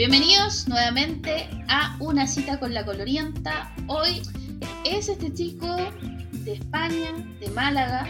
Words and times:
Bienvenidos 0.00 0.66
nuevamente 0.66 1.46
a 1.68 1.94
una 2.00 2.26
cita 2.26 2.58
con 2.58 2.72
la 2.72 2.86
colorienta. 2.86 3.70
Hoy 3.86 4.22
es 4.82 5.10
este 5.10 5.30
chico 5.34 5.76
de 6.32 6.54
España, 6.54 7.12
de 7.38 7.50
Málaga, 7.50 8.06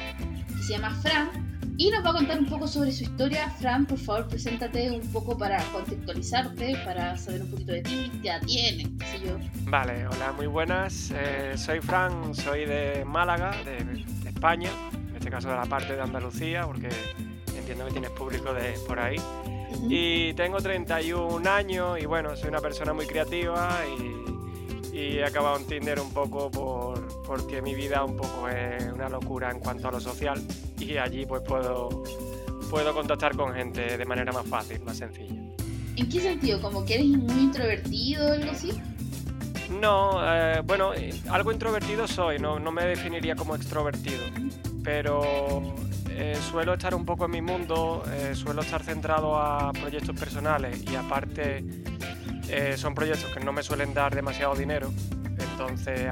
que 0.46 0.62
se 0.62 0.74
llama 0.74 0.94
Fran, 1.02 1.30
y 1.78 1.90
nos 1.90 2.06
va 2.06 2.10
a 2.10 2.12
contar 2.12 2.38
un 2.38 2.46
poco 2.46 2.68
sobre 2.68 2.92
su 2.92 3.02
historia. 3.02 3.50
Fran, 3.58 3.86
por 3.86 3.98
favor, 3.98 4.28
preséntate 4.28 4.88
un 4.92 5.04
poco 5.10 5.36
para 5.36 5.60
contextualizarte, 5.72 6.76
para 6.84 7.18
saber 7.18 7.42
un 7.42 7.50
poquito 7.50 7.72
de 7.72 7.82
ti, 7.82 8.12
ya 8.22 8.38
tiene, 8.38 8.88
qué 8.96 9.06
sé 9.06 9.26
yo. 9.26 9.36
Vale, 9.64 10.06
hola, 10.06 10.30
muy 10.30 10.46
buenas. 10.46 11.10
Eh, 11.12 11.54
soy 11.56 11.80
Fran, 11.80 12.36
soy 12.36 12.66
de 12.66 13.04
Málaga, 13.04 13.50
de, 13.64 13.82
de 13.82 14.28
España, 14.28 14.70
en 15.08 15.16
este 15.16 15.28
caso 15.28 15.48
de 15.48 15.56
la 15.56 15.66
parte 15.66 15.96
de 15.96 16.00
Andalucía, 16.00 16.64
porque 16.66 16.88
entiendo 17.56 17.84
que 17.86 17.90
tienes 17.90 18.10
público 18.10 18.54
de 18.54 18.78
por 18.86 19.00
ahí. 19.00 19.16
Y 19.88 20.34
tengo 20.34 20.58
31 20.58 21.48
años 21.50 21.98
y 22.00 22.06
bueno, 22.06 22.36
soy 22.36 22.48
una 22.48 22.60
persona 22.60 22.92
muy 22.92 23.06
creativa 23.06 23.80
y, 23.86 24.96
y 24.96 25.18
he 25.18 25.24
acabado 25.24 25.56
en 25.56 25.66
Tinder 25.66 26.00
un 26.00 26.12
poco 26.12 26.50
por, 26.50 27.22
porque 27.24 27.62
mi 27.62 27.74
vida 27.74 28.04
un 28.04 28.16
poco 28.16 28.48
es 28.48 28.84
una 28.92 29.08
locura 29.08 29.50
en 29.50 29.60
cuanto 29.60 29.88
a 29.88 29.92
lo 29.92 30.00
social 30.00 30.40
y 30.78 30.96
allí 30.96 31.26
pues 31.26 31.42
puedo, 31.42 32.04
puedo 32.68 32.94
contactar 32.94 33.36
con 33.36 33.54
gente 33.54 33.96
de 33.96 34.04
manera 34.04 34.32
más 34.32 34.46
fácil, 34.46 34.80
más 34.82 34.98
sencilla. 34.98 35.40
¿En 35.96 36.08
qué 36.08 36.20
sentido? 36.20 36.60
¿Como 36.60 36.84
que 36.84 36.94
eres 36.94 37.06
muy 37.08 37.44
introvertido 37.44 38.28
o 38.28 38.32
algo 38.32 38.50
así? 38.50 38.72
No, 39.70 40.20
eh, 40.24 40.62
bueno, 40.64 40.92
algo 41.30 41.52
introvertido 41.52 42.08
soy, 42.08 42.38
no, 42.38 42.58
no 42.58 42.72
me 42.72 42.84
definiría 42.86 43.36
como 43.36 43.54
extrovertido, 43.54 44.24
pero 44.82 45.62
eh, 46.22 46.36
suelo 46.36 46.74
estar 46.74 46.94
un 46.94 47.06
poco 47.06 47.24
en 47.24 47.30
mi 47.30 47.40
mundo, 47.40 48.04
eh, 48.12 48.34
suelo 48.34 48.60
estar 48.60 48.82
centrado 48.82 49.38
a 49.38 49.72
proyectos 49.72 50.14
personales 50.14 50.84
y 50.92 50.94
aparte 50.94 51.64
eh, 52.46 52.74
son 52.76 52.94
proyectos 52.94 53.32
que 53.32 53.40
no 53.40 53.54
me 53.54 53.62
suelen 53.62 53.94
dar 53.94 54.14
demasiado 54.14 54.54
dinero, 54.54 54.92
entonces 55.38 56.10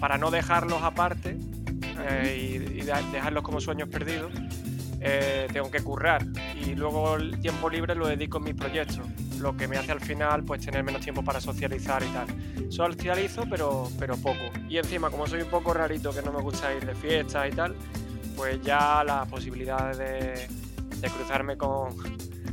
para 0.00 0.18
no 0.18 0.32
dejarlos 0.32 0.82
aparte 0.82 1.38
y, 2.36 2.58
dejarlos 2.58 3.44
como 3.44 3.60
sueños 3.60 3.88
perdidos, 3.88 4.32
tengo 5.52 5.70
que 5.70 5.80
currar. 5.82 6.26
Y 6.60 6.74
luego 6.74 7.14
el 7.14 7.38
tiempo 7.38 7.70
libre 7.70 7.94
lo 7.94 8.08
dedico 8.08 8.38
a 8.38 8.40
mis 8.40 8.54
proyectos, 8.54 9.06
lo 9.38 9.56
que 9.56 9.68
me 9.68 9.76
hace 9.76 9.92
al 9.92 10.00
final 10.00 10.42
pues 10.42 10.66
tener 10.66 10.82
menos 10.82 11.00
tiempo 11.00 11.22
para 11.22 11.40
socializar 11.40 12.02
y 12.02 12.08
tal. 12.08 12.72
Socializo 12.72 13.44
pero, 13.48 13.88
pero 14.00 14.16
poco. 14.16 14.50
Y 14.68 14.78
encima 14.78 15.10
como 15.10 15.28
soy 15.28 15.42
un 15.42 15.50
poco 15.50 15.72
rarito 15.72 16.12
que 16.12 16.22
no 16.22 16.32
me 16.32 16.42
gusta 16.42 16.74
ir 16.74 16.84
de 16.84 16.96
fiesta 16.96 17.46
y 17.46 17.52
tal, 17.52 17.76
pues 18.36 18.60
ya 18.62 19.02
las 19.04 19.28
posibilidades 19.28 19.98
de, 19.98 21.08
cruzarme 21.08 21.56
con, 21.56 21.96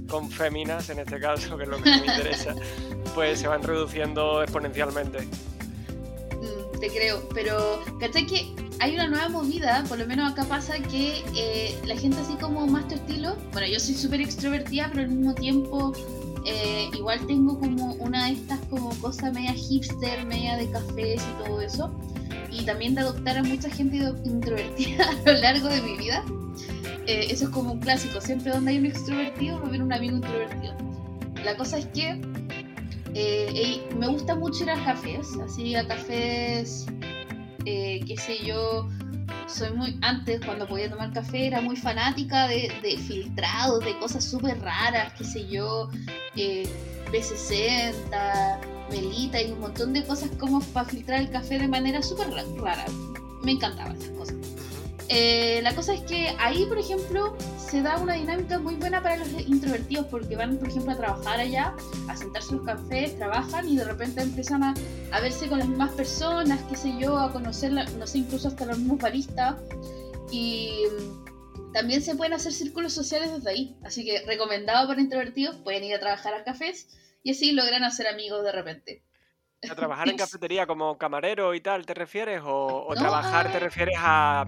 con 0.08 0.30
féminas, 0.30 0.90
en 0.90 1.00
este 1.00 1.20
caso, 1.20 1.56
que 1.58 1.64
es 1.64 1.70
lo 1.70 1.78
que 1.78 1.90
me 1.90 1.98
interesa, 1.98 2.56
pues 3.16 3.40
se 3.40 3.48
van 3.48 3.62
reduciendo 3.64 4.42
exponencialmente. 4.42 5.20
Mm, 5.22 6.80
te 6.80 6.88
creo, 6.90 7.28
pero 7.34 7.84
¿cachai 8.00 8.26
que 8.26 8.56
hay 8.80 8.96
una 8.96 9.08
nueva 9.08 9.30
movida? 9.30 9.84
Por 9.88 10.00
lo 10.00 10.08
menos 10.08 10.32
acá 10.32 10.46
pasa 10.46 10.80
que 10.80 11.24
eh, 11.36 11.80
la 11.86 11.96
gente 11.96 12.20
así 12.20 12.34
como 12.36 12.66
más 12.66 12.88
tu 12.88 12.96
estilo, 12.96 13.36
bueno, 13.52 13.68
yo 13.68 13.80
soy 13.80 13.94
súper 13.94 14.22
extrovertida, 14.22 14.90
pero 14.90 15.04
al 15.04 15.10
mismo 15.10 15.36
tiempo 15.36 15.94
eh, 16.46 16.90
igual 16.94 17.20
tengo 17.28 17.60
como 17.60 17.94
una 17.96 18.26
de 18.26 18.34
estas 18.34 18.60
como 18.70 18.90
cosas 19.00 19.34
media 19.34 19.54
hipster, 19.54 20.26
media 20.26 20.58
de 20.58 20.70
cafés 20.72 21.22
y 21.22 21.44
todo 21.44 21.62
eso 21.62 21.92
y 22.52 22.64
también 22.64 22.96
de 22.96 23.02
adoptar 23.02 23.38
a 23.38 23.44
mucha 23.44 23.70
gente 23.70 23.98
introvertida 24.26 25.10
a 25.26 25.32
lo 25.32 25.34
largo 25.40 25.68
de 25.70 25.82
mi 25.82 25.98
vida. 25.98 26.24
Eh, 27.08 27.28
eso 27.32 27.46
es 27.46 27.50
como 27.50 27.74
un 27.74 27.80
clásico, 27.80 28.22
siempre 28.22 28.52
donde 28.52 28.72
hay 28.72 28.78
un 28.78 28.86
extrovertido 28.86 29.58
va 29.60 29.66
a 29.66 29.68
haber 29.70 29.82
un 29.82 29.94
amigo 29.94 30.18
introvertido. 30.18 30.76
La 31.44 31.56
cosa 31.58 31.80
es 31.80 31.88
que 31.88 32.22
eh, 33.16 33.82
me 33.98 34.08
gusta 34.08 34.36
mucho 34.36 34.64
ir 34.64 34.72
a 34.72 34.84
cafés, 34.84 35.28
así 35.44 35.76
a 35.76 35.88
cafés, 35.88 36.86
eh, 37.66 38.02
qué 38.06 38.16
sé 38.16 38.46
yo, 38.46 38.88
soy 39.48 39.72
muy, 39.72 39.98
antes 40.02 40.40
cuando 40.46 40.68
podía 40.68 40.90
tomar 40.90 41.12
café 41.12 41.48
era 41.48 41.62
muy 41.62 41.76
fanática 41.76 42.48
de, 42.48 42.72
de 42.84 42.98
filtrados, 42.98 43.84
de 43.84 43.98
cosas 43.98 44.24
súper 44.24 44.60
raras, 44.62 45.14
qué 45.18 45.24
sé 45.24 45.48
yo, 45.48 45.90
B60, 47.12 48.60
melita 48.90 49.42
y 49.42 49.52
un 49.52 49.60
montón 49.60 49.94
de 49.94 50.06
cosas 50.06 50.30
como 50.40 50.62
para 50.62 50.88
filtrar 50.90 51.22
el 51.22 51.30
café 51.30 51.60
de 51.60 51.68
manera 51.68 52.02
súper 52.02 52.30
rara. 52.30 52.86
Me 53.44 53.52
encantaban 53.52 53.96
esas 53.96 54.10
cosas. 54.10 54.36
Eh, 55.12 55.62
la 55.64 55.74
cosa 55.74 55.96
es 55.96 56.02
que 56.02 56.36
ahí, 56.38 56.66
por 56.68 56.78
ejemplo, 56.78 57.36
se 57.58 57.82
da 57.82 57.98
una 57.98 58.14
dinámica 58.14 58.60
muy 58.60 58.76
buena 58.76 59.02
para 59.02 59.18
los 59.18 59.28
introvertidos 59.48 60.06
porque 60.06 60.36
van, 60.36 60.58
por 60.58 60.70
ejemplo, 60.70 60.92
a 60.92 60.98
trabajar 60.98 61.40
allá, 61.40 61.74
a 62.08 62.16
sentarse 62.16 62.54
los 62.54 62.64
cafés, 62.64 63.18
trabajan 63.18 63.68
y 63.68 63.76
de 63.76 63.86
repente 63.86 64.22
empiezan 64.22 64.64
a, 64.64 64.76
a 65.12 65.20
verse 65.20 65.48
con 65.48 65.58
las 65.60 65.68
mismas 65.68 65.92
personas, 65.94 66.60
qué 66.70 66.76
sé 66.76 66.94
yo, 67.00 67.18
a 67.18 67.34
conocer, 67.34 67.72
no 67.72 68.06
sé, 68.06 68.20
incluso 68.20 68.50
hasta 68.50 68.68
los 68.68 68.78
mismos 68.78 69.00
baristas. 69.00 69.56
Y 70.32 70.84
también 71.74 72.04
se 72.04 72.16
pueden 72.16 72.34
hacer 72.34 72.54
círculos 72.54 72.94
sociales 72.94 73.32
desde 73.32 73.50
ahí. 73.50 73.78
Así 73.84 74.06
que 74.06 74.24
recomendado 74.28 74.88
para 74.88 75.02
introvertidos, 75.02 75.56
pueden 75.58 75.86
ir 75.86 75.96
a 75.96 76.00
trabajar 76.00 76.36
a 76.36 76.44
cafés 76.44 76.88
y 77.24 77.32
así 77.32 77.52
logran 77.52 77.84
hacer 77.84 78.08
amigos 78.08 78.44
de 78.44 78.52
repente. 78.52 79.04
¿A 79.70 79.76
trabajar 79.76 80.08
en 80.08 80.18
cafetería 80.18 80.66
como 80.66 80.98
camarero 80.98 81.54
y 81.54 81.60
tal, 81.60 81.86
te 81.86 81.94
refieres? 81.94 82.42
¿O, 82.46 82.94
trabajar 82.96 83.52
te 83.52 83.60
refieres 83.60 83.96
a, 83.98 84.46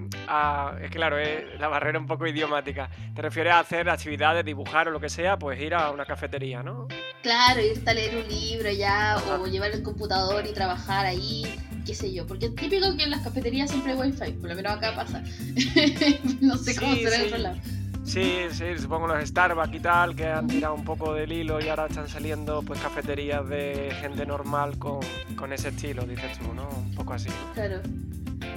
Es 0.82 0.92
claro, 0.92 1.18
es 1.20 1.59
la 1.59 1.68
barrera 1.68 2.00
un 2.00 2.08
poco 2.08 2.28
idiomática. 2.28 2.90
¿Te 3.14 3.22
refieres 3.22 3.54
a 3.54 3.59
hacer 3.59 3.90
actividades, 3.90 4.46
dibujar 4.46 4.88
o 4.88 4.92
lo 4.92 5.00
que 5.00 5.09
sea? 5.09 5.38
Pues 5.38 5.59
ir 5.59 5.74
a 5.74 5.92
una 5.92 6.06
cafetería, 6.06 6.64
¿no? 6.64 6.88
Claro, 7.22 7.62
irte 7.62 7.90
a 7.90 7.94
leer 7.94 8.24
un 8.24 8.28
libro 8.30 8.72
ya, 8.72 9.18
o 9.40 9.46
llevar 9.48 9.72
el 9.72 9.84
computador 9.84 10.46
y 10.48 10.53
trabajar 10.53 11.06
ahí, 11.06 11.44
qué 11.86 11.94
sé 11.94 12.14
yo. 12.14 12.26
Porque 12.26 12.46
es 12.46 12.56
típico 12.56 12.96
que 12.96 13.03
en 13.03 13.12
las 13.12 13.22
cafeterías 13.22 13.70
siempre 13.70 13.92
hay 13.92 13.98
wifi, 13.98 14.32
por 14.34 14.50
lo 14.50 14.56
menos 14.56 14.74
acá 14.74 14.96
pasa. 14.96 15.22
no 16.42 16.58
sé 16.58 16.76
cómo 16.76 16.96
será 16.96 17.16
en 17.18 17.26
otro 17.26 17.38
lado. 17.38 17.81
Sí, 18.12 18.40
sí, 18.52 18.66
supongo 18.78 19.08
los 19.08 19.26
Starbucks 19.26 19.74
y 19.74 19.80
tal, 19.80 20.14
que 20.18 20.28
han 20.28 20.46
tirado 20.46 20.74
un 20.74 20.84
poco 20.84 21.14
del 21.14 21.32
hilo 21.32 21.62
y 21.62 21.70
ahora 21.70 21.86
están 21.86 22.10
saliendo 22.10 22.62
pues 22.62 22.78
cafeterías 22.82 23.48
de 23.48 23.90
gente 24.02 24.26
normal 24.26 24.78
con, 24.78 25.00
con 25.38 25.54
ese 25.54 25.70
estilo, 25.70 26.04
dices 26.06 26.38
tú, 26.38 26.54
¿no? 26.54 26.68
Un 26.68 26.94
poco 26.94 27.14
así. 27.14 27.30
Claro. 27.54 27.80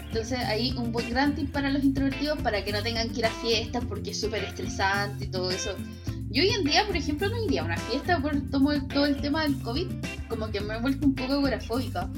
Entonces 0.08 0.40
ahí 0.40 0.74
un 0.76 0.90
buen 0.90 1.08
gran 1.08 1.36
para 1.52 1.70
los 1.70 1.84
introvertidos 1.84 2.42
para 2.42 2.64
que 2.64 2.72
no 2.72 2.82
tengan 2.82 3.08
que 3.10 3.20
ir 3.20 3.26
a 3.26 3.30
fiestas 3.30 3.84
porque 3.88 4.10
es 4.10 4.20
súper 4.20 4.42
estresante 4.42 5.26
y 5.26 5.28
todo 5.28 5.52
eso. 5.52 5.76
Yo 6.30 6.42
hoy 6.42 6.50
en 6.50 6.64
día, 6.64 6.84
por 6.84 6.96
ejemplo, 6.96 7.28
no 7.28 7.44
iría 7.44 7.62
a 7.62 7.64
una 7.66 7.76
fiesta 7.76 8.20
por 8.20 8.34
todo 8.88 9.06
el 9.06 9.20
tema 9.20 9.44
del 9.44 9.56
COVID, 9.62 9.86
como 10.28 10.50
que 10.50 10.60
me 10.62 10.74
he 10.74 10.80
vuelto 10.80 11.06
un 11.06 11.14
poco 11.14 11.34
agorafóbica. 11.34 12.10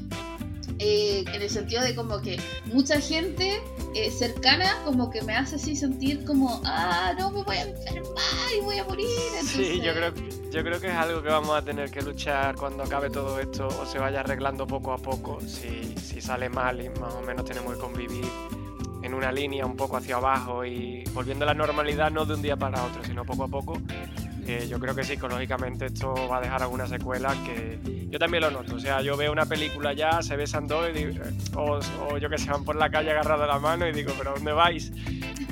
Eh, 0.79 1.23
en 1.31 1.43
el 1.43 1.51
sentido 1.51 1.83
de 1.83 1.95
como 1.95 2.23
que 2.23 2.41
mucha 2.73 2.99
gente 2.99 3.61
eh, 3.95 4.11
cercana 4.11 4.77
como 4.85 5.11
que 5.11 5.23
me 5.23 5.35
hace 5.35 5.57
así 5.57 5.77
sentir 5.77 6.25
como, 6.25 6.61
ah, 6.65 7.15
no, 7.19 7.31
me 7.31 7.43
voy 7.43 7.57
a 7.57 7.63
enfermar 7.63 8.53
y 8.57 8.61
voy 8.61 8.79
a 8.79 8.85
morir. 8.85 9.07
Sí, 9.45 9.81
yo 9.81 9.93
creo, 9.95 10.13
yo 10.51 10.63
creo 10.63 10.81
que 10.81 10.89
es 10.89 10.95
algo 10.95 11.23
que 11.23 11.29
vamos 11.29 11.57
a 11.57 11.63
tener 11.63 11.91
que 11.91 12.03
luchar 12.03 12.57
cuando 12.57 12.83
acabe 12.83 13.11
todo 13.11 13.39
esto 13.41 13.69
o 13.69 13.87
se 13.87 13.99
vaya 13.99 14.21
arreglando 14.21 14.67
poco 14.67 14.93
a 14.93 14.99
poco, 14.99 15.41
si, 15.41 15.95
si 15.99 16.21
sale 16.21 16.49
mal 16.49 16.81
y 16.81 16.89
más 16.89 17.15
o 17.15 17.23
menos 17.23 17.45
tenemos 17.45 17.75
que 17.75 17.81
convivir 17.81 18.27
en 19.03 19.15
una 19.15 19.31
línea 19.31 19.65
un 19.65 19.77
poco 19.77 19.97
hacia 19.97 20.17
abajo 20.17 20.65
y 20.65 21.05
volviendo 21.15 21.45
a 21.45 21.47
la 21.47 21.55
normalidad 21.55 22.11
no 22.11 22.25
de 22.25 22.35
un 22.35 22.43
día 22.43 22.57
para 22.57 22.83
otro, 22.85 23.05
sino 23.05 23.25
poco 23.25 23.45
a 23.45 23.49
poco 23.49 23.79
yo 24.69 24.79
creo 24.79 24.95
que 24.95 25.05
psicológicamente 25.05 25.87
esto 25.87 26.15
va 26.29 26.39
a 26.39 26.41
dejar 26.41 26.62
alguna 26.62 26.87
secuela 26.87 27.34
que 27.45 27.78
yo 28.09 28.19
también 28.19 28.43
lo 28.43 28.51
noto. 28.51 28.77
O 28.77 28.81
sea, 28.81 29.03
yo 29.03 29.16
veo 29.16 29.33
una 29.33 29.47
película 29.47 29.93
ya, 29.93 30.22
se 30.22 30.37
besan 30.37 30.66
dos 30.66 30.87
o, 31.54 32.19
yo 32.19 32.28
que 32.28 32.39
sé, 32.39 32.51
van 32.51 32.65
por 32.65 32.77
la 32.77 32.91
calle 32.91 33.10
agarrado 33.10 33.47
la 33.47 33.59
mano 33.59 33.89
y 33.89 33.93
digo, 33.93 34.13
¿pero 34.16 34.34
dónde 34.34 34.53
vais? 34.53 34.93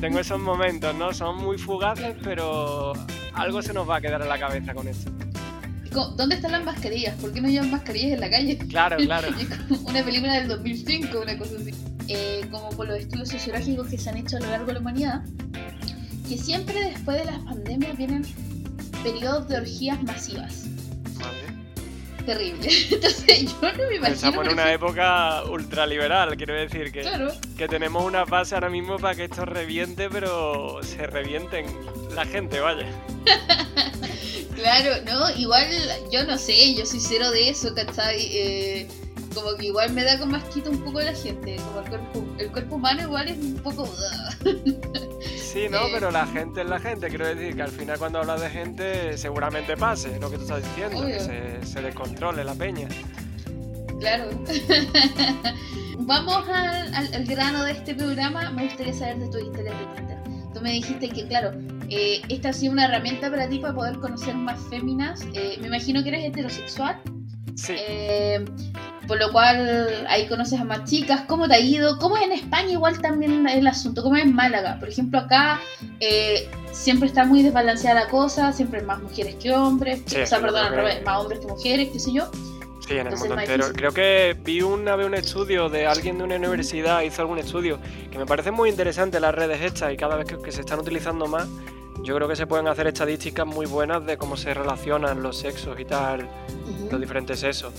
Tengo 0.00 0.18
esos 0.18 0.38
momentos, 0.38 0.94
¿no? 0.94 1.12
Son 1.12 1.36
muy 1.36 1.58
fugaces, 1.58 2.16
pero 2.22 2.92
algo 3.32 3.62
se 3.62 3.72
nos 3.72 3.88
va 3.88 3.96
a 3.96 4.00
quedar 4.00 4.22
en 4.22 4.28
la 4.28 4.38
cabeza 4.38 4.74
con 4.74 4.86
esto. 4.88 5.10
¿Dónde 6.16 6.34
están 6.34 6.52
las 6.52 6.64
mascarillas? 6.64 7.14
¿Por 7.20 7.32
qué 7.32 7.40
no 7.40 7.48
llevan 7.48 7.70
mascarillas 7.70 8.12
en 8.12 8.20
la 8.20 8.30
calle? 8.30 8.58
Claro, 8.58 8.96
claro. 9.04 9.28
una 9.84 10.04
película 10.04 10.34
del 10.34 10.48
2005, 10.48 11.20
una 11.20 11.38
cosa 11.38 11.56
así. 11.60 11.72
Eh, 12.08 12.46
como 12.50 12.68
por 12.70 12.86
los 12.88 12.98
estudios 12.98 13.28
sociológicos 13.30 13.88
que 13.88 13.96
se 13.96 14.10
han 14.10 14.18
hecho 14.18 14.36
a 14.36 14.40
lo 14.40 14.50
largo 14.50 14.66
de 14.66 14.72
la 14.74 14.80
humanidad, 14.80 15.22
que 16.28 16.36
siempre 16.36 16.90
después 16.90 17.18
de 17.18 17.24
las 17.24 17.38
pandemias 17.38 17.96
vienen 17.96 18.24
periodos 19.04 19.46
de 19.48 19.58
orgías 19.58 20.02
masivas. 20.02 20.64
Terrible. 22.24 22.68
Entonces 22.90 23.42
yo 23.42 23.72
no 23.72 23.88
me 23.88 23.96
imagino. 23.96 24.14
Estamos 24.14 24.46
en 24.46 24.52
una 24.54 24.72
época 24.72 25.44
ultraliberal, 25.44 26.34
quiero 26.38 26.54
decir 26.54 26.90
que, 26.90 27.06
que 27.58 27.68
tenemos 27.68 28.02
una 28.02 28.24
base 28.24 28.54
ahora 28.54 28.70
mismo 28.70 28.96
para 28.96 29.14
que 29.14 29.24
esto 29.24 29.44
reviente, 29.44 30.08
pero 30.08 30.80
se 30.82 31.06
revienten 31.06 31.66
la 32.14 32.24
gente, 32.24 32.60
vaya. 32.60 32.86
claro, 34.54 34.90
no, 35.04 35.30
igual 35.36 35.66
yo 36.10 36.24
no 36.24 36.38
sé, 36.38 36.74
yo 36.74 36.86
soy 36.86 37.00
cero 37.00 37.30
de 37.30 37.50
eso, 37.50 37.74
¿cachai? 37.74 38.26
Eh, 38.30 38.88
como 39.34 39.54
que 39.56 39.66
igual 39.66 39.92
me 39.92 40.02
da 40.02 40.18
como 40.18 40.36
asquito 40.36 40.70
un 40.70 40.82
poco 40.82 41.02
la 41.02 41.12
gente, 41.12 41.56
como 41.56 41.80
el 41.80 41.88
cuerpo, 41.90 42.24
el 42.38 42.52
cuerpo 42.52 42.76
humano 42.76 43.02
igual 43.02 43.28
es 43.28 43.36
un 43.36 43.56
poco... 43.56 43.86
Sí, 45.54 45.68
no, 45.70 45.82
pero 45.92 46.10
la 46.10 46.26
gente 46.26 46.62
es 46.62 46.68
la 46.68 46.80
gente. 46.80 47.08
Quiero 47.08 47.28
decir 47.28 47.54
que 47.54 47.62
al 47.62 47.70
final 47.70 47.96
cuando 47.96 48.18
hablas 48.18 48.40
de 48.40 48.50
gente 48.50 49.16
seguramente 49.16 49.76
pase 49.76 50.18
lo 50.18 50.28
que 50.28 50.36
tú 50.36 50.42
estás 50.42 50.64
diciendo, 50.64 51.06
que 51.06 51.20
se, 51.20 51.64
se 51.64 51.80
descontrole 51.80 52.42
la 52.42 52.54
peña. 52.54 52.88
Claro. 54.00 54.30
Vamos 56.00 56.44
al, 56.48 57.24
grano 57.24 57.64
de 57.64 57.70
este 57.70 57.94
programa. 57.94 58.50
Me 58.50 58.64
gustaría 58.64 58.92
saber 58.92 59.18
de 59.18 59.28
tu 59.28 59.38
historia 59.38 59.72
de 59.72 59.86
Tinder. 59.94 60.18
Tú 60.52 60.60
me 60.60 60.72
dijiste 60.72 61.08
que, 61.08 61.26
claro, 61.28 61.52
eh, 61.88 62.20
esta 62.28 62.48
ha 62.48 62.52
sido 62.52 62.72
una 62.72 62.86
herramienta 62.86 63.30
para 63.30 63.48
ti 63.48 63.60
para 63.60 63.74
poder 63.74 63.98
conocer 64.00 64.34
más 64.34 64.60
féminas. 64.68 65.22
Eh, 65.34 65.56
me 65.60 65.68
imagino 65.68 66.02
que 66.02 66.08
eres 66.08 66.24
heterosexual. 66.24 67.00
Sí. 67.54 67.74
Eh, 67.78 68.44
por 69.06 69.18
lo 69.18 69.32
cual 69.32 70.06
ahí 70.08 70.26
conoces 70.26 70.60
a 70.60 70.64
más 70.64 70.84
chicas. 70.84 71.22
¿Cómo 71.26 71.48
te 71.48 71.54
ha 71.54 71.60
ido? 71.60 71.98
¿Cómo 71.98 72.16
es 72.16 72.24
en 72.24 72.32
España 72.32 72.72
igual 72.72 73.00
también 73.00 73.48
el 73.48 73.66
asunto? 73.66 74.02
¿Cómo 74.02 74.16
es 74.16 74.24
en 74.24 74.34
Málaga? 74.34 74.78
Por 74.78 74.88
ejemplo, 74.88 75.18
acá 75.18 75.60
siempre 76.72 77.08
está 77.08 77.24
muy 77.24 77.42
desbalanceada 77.42 78.04
la 78.04 78.08
cosa, 78.08 78.52
siempre 78.52 78.80
hay 78.80 78.86
más 78.86 79.00
mujeres 79.00 79.36
que 79.36 79.52
hombres, 79.52 80.02
o 80.06 80.26
sea, 80.26 80.40
perdón, 80.40 80.66
al 80.66 80.74
revés, 80.74 81.02
más 81.04 81.20
hombres 81.20 81.40
que 81.40 81.46
mujeres, 81.46 81.88
qué 81.92 81.98
sé 82.00 82.12
yo. 82.12 82.30
Sí, 82.86 82.98
en 82.98 83.06
el 83.06 83.16
mundo 83.16 83.38
entero. 83.38 83.66
Creo 83.74 83.92
que 83.92 84.36
vi 84.44 84.60
una 84.60 84.94
vez 84.96 85.06
un 85.06 85.14
estudio 85.14 85.70
de 85.70 85.86
alguien 85.86 86.18
de 86.18 86.24
una 86.24 86.36
universidad, 86.36 87.00
hizo 87.00 87.22
algún 87.22 87.38
estudio, 87.38 87.78
que 88.10 88.18
me 88.18 88.26
parece 88.26 88.50
muy 88.50 88.68
interesante 88.68 89.20
las 89.20 89.34
redes 89.34 89.62
estas 89.62 89.92
y 89.92 89.96
cada 89.96 90.16
vez 90.16 90.26
que, 90.26 90.52
se 90.52 90.60
están 90.60 90.80
utilizando 90.80 91.26
más, 91.26 91.48
yo 92.04 92.14
creo 92.14 92.28
que 92.28 92.36
se 92.36 92.46
pueden 92.46 92.68
hacer 92.68 92.86
estadísticas 92.86 93.46
muy 93.46 93.66
buenas 93.66 94.04
de 94.04 94.18
cómo 94.18 94.36
se 94.36 94.52
relacionan 94.52 95.22
los 95.22 95.38
sexos 95.38 95.80
y 95.80 95.84
tal, 95.84 96.28
los 96.90 97.00
diferentes 97.00 97.40
sexos. 97.40 97.72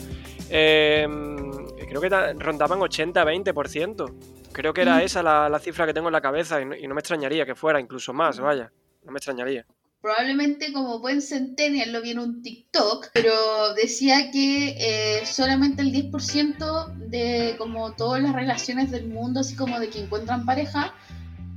Em, 0.49 1.67
creo 1.87 2.01
que 2.01 2.09
rondaban 2.09 2.79
80-20%. 2.79 4.13
Creo 4.51 4.73
que 4.73 4.81
era 4.81 5.03
esa 5.03 5.21
la, 5.21 5.59
cifra 5.59 5.85
que 5.85 5.93
tengo 5.93 6.07
en 6.07 6.13
la 6.13 6.21
cabeza 6.21 6.59
y 6.61 6.87
no 6.87 6.95
me 6.95 6.99
extrañaría 6.99 7.45
que 7.45 7.55
fuera 7.55 7.79
incluso 7.79 8.13
más, 8.13 8.39
vaya. 8.39 8.71
No 9.03 9.11
me 9.11 9.17
extrañaría 9.17 9.65
probablemente 10.05 10.71
como 10.71 10.99
buen 10.99 11.19
centennial 11.19 11.91
lo 11.91 11.99
vi 11.99 12.11
en 12.11 12.19
un 12.19 12.43
TikTok, 12.43 13.07
pero 13.11 13.73
decía 13.73 14.29
que 14.29 14.75
eh, 14.77 15.25
solamente 15.25 15.81
el 15.81 15.91
10% 15.91 16.93
de 17.09 17.55
como 17.57 17.91
todas 17.93 18.21
las 18.21 18.33
relaciones 18.33 18.91
del 18.91 19.07
mundo, 19.07 19.39
así 19.39 19.55
como 19.55 19.79
de 19.79 19.89
que 19.89 20.03
encuentran 20.03 20.45
pareja, 20.45 20.93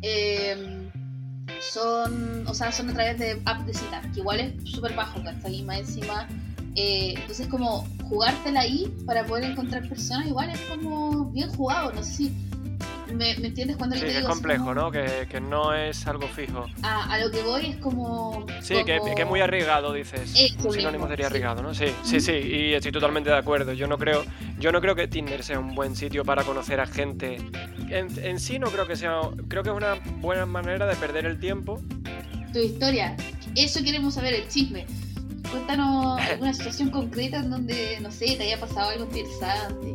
em, 0.01 0.88
son, 1.61 2.47
o 2.47 2.55
sea, 2.55 2.73
son 2.73 2.91
a 2.91 2.95
través 2.95 3.19
de 3.19 3.41
app 3.45 3.65
de 3.67 3.75
cita, 3.75 4.03
que 4.15 4.21
igual 4.21 4.41
es 4.41 4.71
súper 4.71 4.95
bajo, 4.95 5.21
ahí 5.45 5.63
Más 5.63 5.79
encima. 5.81 6.29
Eh, 6.75 7.15
entonces 7.17 7.49
como 7.49 7.87
jugártela 8.09 8.61
ahí 8.61 8.93
para 9.05 9.25
poder 9.27 9.45
encontrar 9.51 9.89
personas, 9.89 10.29
igual 10.29 10.51
es 10.51 10.61
como 10.61 11.25
bien 11.27 11.51
jugado, 11.51 11.93
no 11.93 12.03
sé 12.05 12.13
si 12.13 12.48
¿Me, 13.15 13.31
entiendes 13.33 13.77
cuando 13.77 13.97
sí, 13.97 14.03
te 14.03 14.09
digo? 14.09 14.21
es 14.21 14.27
complejo, 14.27 14.75
¿no? 14.75 14.91
Que, 14.91 15.27
que, 15.31 15.41
no 15.41 15.75
es 15.75 16.07
algo 16.07 16.27
fijo. 16.29 16.67
A, 16.83 17.13
a, 17.13 17.19
lo 17.19 17.31
que 17.31 17.43
voy 17.43 17.67
es 17.67 17.77
como... 17.77 18.47
Sí, 18.61 18.75
Que, 18.85 19.01
que, 19.15 19.23
es 19.23 19.29
muy 19.29 19.41
arriesgado, 19.41 19.93
dices. 19.93 20.35
un 20.63 20.73
sinónimo 20.73 21.09
sería 21.09 21.27
arriesgado, 21.27 21.63
¿no? 21.63 21.75
Sí, 21.75 21.87
sí, 22.03 22.21
sí, 22.21 22.33
y 22.33 22.75
estoy 22.75 22.93
totalmente 22.93 23.31
de 23.31 23.37
acuerdo. 23.37 23.73
Yo 23.73 23.87
no 23.87 23.99
creo, 23.99 24.25
yo 24.59 24.73
no 24.73 24.81
creo 24.81 24.95
que 24.95 25.09
Tinder 25.09 25.43
sea 25.43 25.59
un 25.59 25.75
buen 25.75 25.97
sitio 25.97 26.25
para 26.25 26.45
conocer 26.45 26.81
a 26.81 26.87
gente. 26.87 27.37
En, 27.89 28.09
en 28.23 28.41
sí 28.41 28.59
no 28.59 28.71
creo 28.71 28.87
que 28.87 28.97
sea... 28.97 29.21
Creo 29.49 29.63
que 29.63 29.71
es 29.71 29.77
una 29.77 29.95
buena 30.21 30.47
manera 30.47 30.87
de 30.87 30.97
perder 30.97 31.27
el 31.27 31.39
tiempo. 31.39 31.81
Tu 32.53 32.61
historia. 32.61 33.17
Eso 33.55 33.83
queremos 33.83 34.15
saber, 34.15 34.35
el 34.35 34.49
chisme. 34.49 34.87
Cuéntanos 35.51 36.21
alguna 36.31 36.53
situación 36.53 36.91
concreta 36.91 37.39
en 37.39 37.51
donde, 37.51 37.99
no 38.01 38.11
sé, 38.11 38.37
te 38.37 38.45
haya 38.45 38.61
pasado 38.61 38.91
algo 38.91 39.05
interesante, 39.05 39.95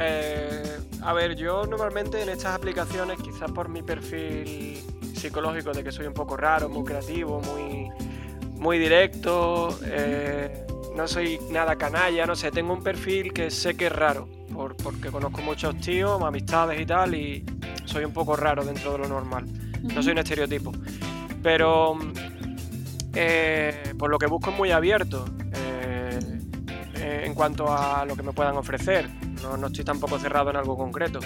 eh, 0.00 0.77
a 1.08 1.14
ver, 1.14 1.36
yo 1.36 1.64
normalmente 1.64 2.20
en 2.20 2.28
estas 2.28 2.54
aplicaciones, 2.54 3.16
quizás 3.22 3.50
por 3.50 3.70
mi 3.70 3.82
perfil 3.82 4.78
psicológico 5.14 5.72
de 5.72 5.82
que 5.82 5.90
soy 5.90 6.06
un 6.06 6.12
poco 6.12 6.36
raro, 6.36 6.68
muy 6.68 6.84
creativo, 6.84 7.40
muy, 7.40 7.88
muy 8.58 8.78
directo, 8.78 9.70
eh, 9.86 10.66
no 10.94 11.08
soy 11.08 11.38
nada 11.50 11.76
canalla, 11.76 12.26
no 12.26 12.36
sé, 12.36 12.50
tengo 12.50 12.74
un 12.74 12.82
perfil 12.82 13.32
que 13.32 13.50
sé 13.50 13.74
que 13.74 13.86
es 13.86 13.92
raro, 13.92 14.28
porque 14.84 15.10
conozco 15.10 15.40
muchos 15.40 15.80
tíos, 15.80 16.20
amistades 16.22 16.78
y 16.78 16.84
tal, 16.84 17.14
y 17.14 17.42
soy 17.86 18.04
un 18.04 18.12
poco 18.12 18.36
raro 18.36 18.62
dentro 18.62 18.92
de 18.92 18.98
lo 18.98 19.08
normal. 19.08 19.46
No 19.82 20.02
soy 20.02 20.12
un 20.12 20.18
estereotipo. 20.18 20.72
Pero 21.42 21.96
eh, 23.14 23.94
por 23.98 24.10
lo 24.10 24.18
que 24.18 24.26
busco 24.26 24.50
es 24.50 24.58
muy 24.58 24.72
abierto 24.72 25.24
en 26.94 27.32
cuanto 27.32 27.72
a 27.72 28.04
lo 28.04 28.14
que 28.14 28.22
me 28.22 28.32
puedan 28.32 28.58
ofrecer 28.58 29.08
no, 29.42 29.66
estoy 29.66 29.84
tampoco 29.84 30.18
cerrado 30.18 30.50
en 30.50 30.56
algo 30.56 30.76
concreto. 30.76 31.20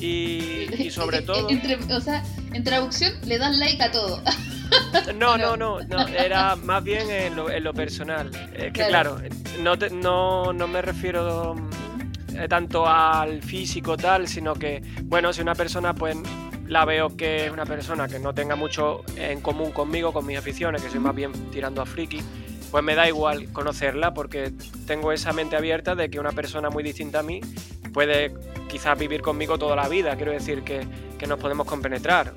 Y, 0.00 0.88
sobre 0.90 1.22
todo... 1.22 1.48
o 1.48 2.00
sea, 2.00 2.22
en 2.52 2.64
traducción 2.64 3.12
le 3.24 3.38
das 3.38 3.56
like 3.56 3.82
a 3.82 3.90
todo. 3.90 4.22
No, 5.14 5.36
no, 5.36 5.56
no, 5.56 5.80
no, 5.80 6.08
era 6.08 6.56
más 6.56 6.82
bien 6.82 7.10
en 7.10 7.36
lo, 7.36 7.74
personal. 7.74 8.30
Es 8.54 8.72
que 8.72 8.86
claro, 8.86 9.18
no, 9.60 9.76
no, 9.76 10.52
no 10.52 10.68
me 10.68 10.82
refiero 10.82 11.54
eh, 12.34 12.48
tanto 12.48 12.86
al 12.86 13.42
físico 13.42 13.96
tal, 13.96 14.28
sino 14.28 14.54
que, 14.54 14.82
bueno, 15.04 15.32
si 15.32 15.42
una 15.42 15.54
persona 15.54 15.94
pues 15.94 16.16
la 16.66 16.84
veo 16.84 17.14
que 17.16 17.46
es 17.46 17.52
una 17.52 17.66
persona 17.66 18.08
que 18.08 18.18
no 18.18 18.34
tenga 18.34 18.56
mucho 18.56 19.02
en 19.16 19.40
común 19.40 19.70
conmigo, 19.72 20.12
con 20.12 20.26
mis 20.26 20.38
aficiones, 20.38 20.82
que 20.82 20.90
soy 20.90 21.00
más 21.00 21.14
bien 21.14 21.32
tirando 21.50 21.82
a 21.82 21.86
friki, 21.86 22.20
pues 22.70 22.82
me 22.84 22.94
da 22.94 23.08
igual 23.08 23.52
conocerla 23.52 24.14
porque 24.14 24.52
tengo 24.86 25.12
esa 25.12 25.32
mente 25.32 25.56
abierta 25.56 25.94
de 25.94 26.10
que 26.10 26.20
una 26.20 26.32
persona 26.32 26.70
muy 26.70 26.82
distinta 26.82 27.20
a 27.20 27.22
mí 27.22 27.40
puede 27.92 28.34
quizás 28.68 28.98
vivir 28.98 29.22
conmigo 29.22 29.58
toda 29.58 29.76
la 29.76 29.88
vida. 29.88 30.16
Quiero 30.16 30.32
decir 30.32 30.62
que, 30.62 30.86
nos 31.26 31.38
podemos 31.38 31.66
compenetrar. 31.66 32.34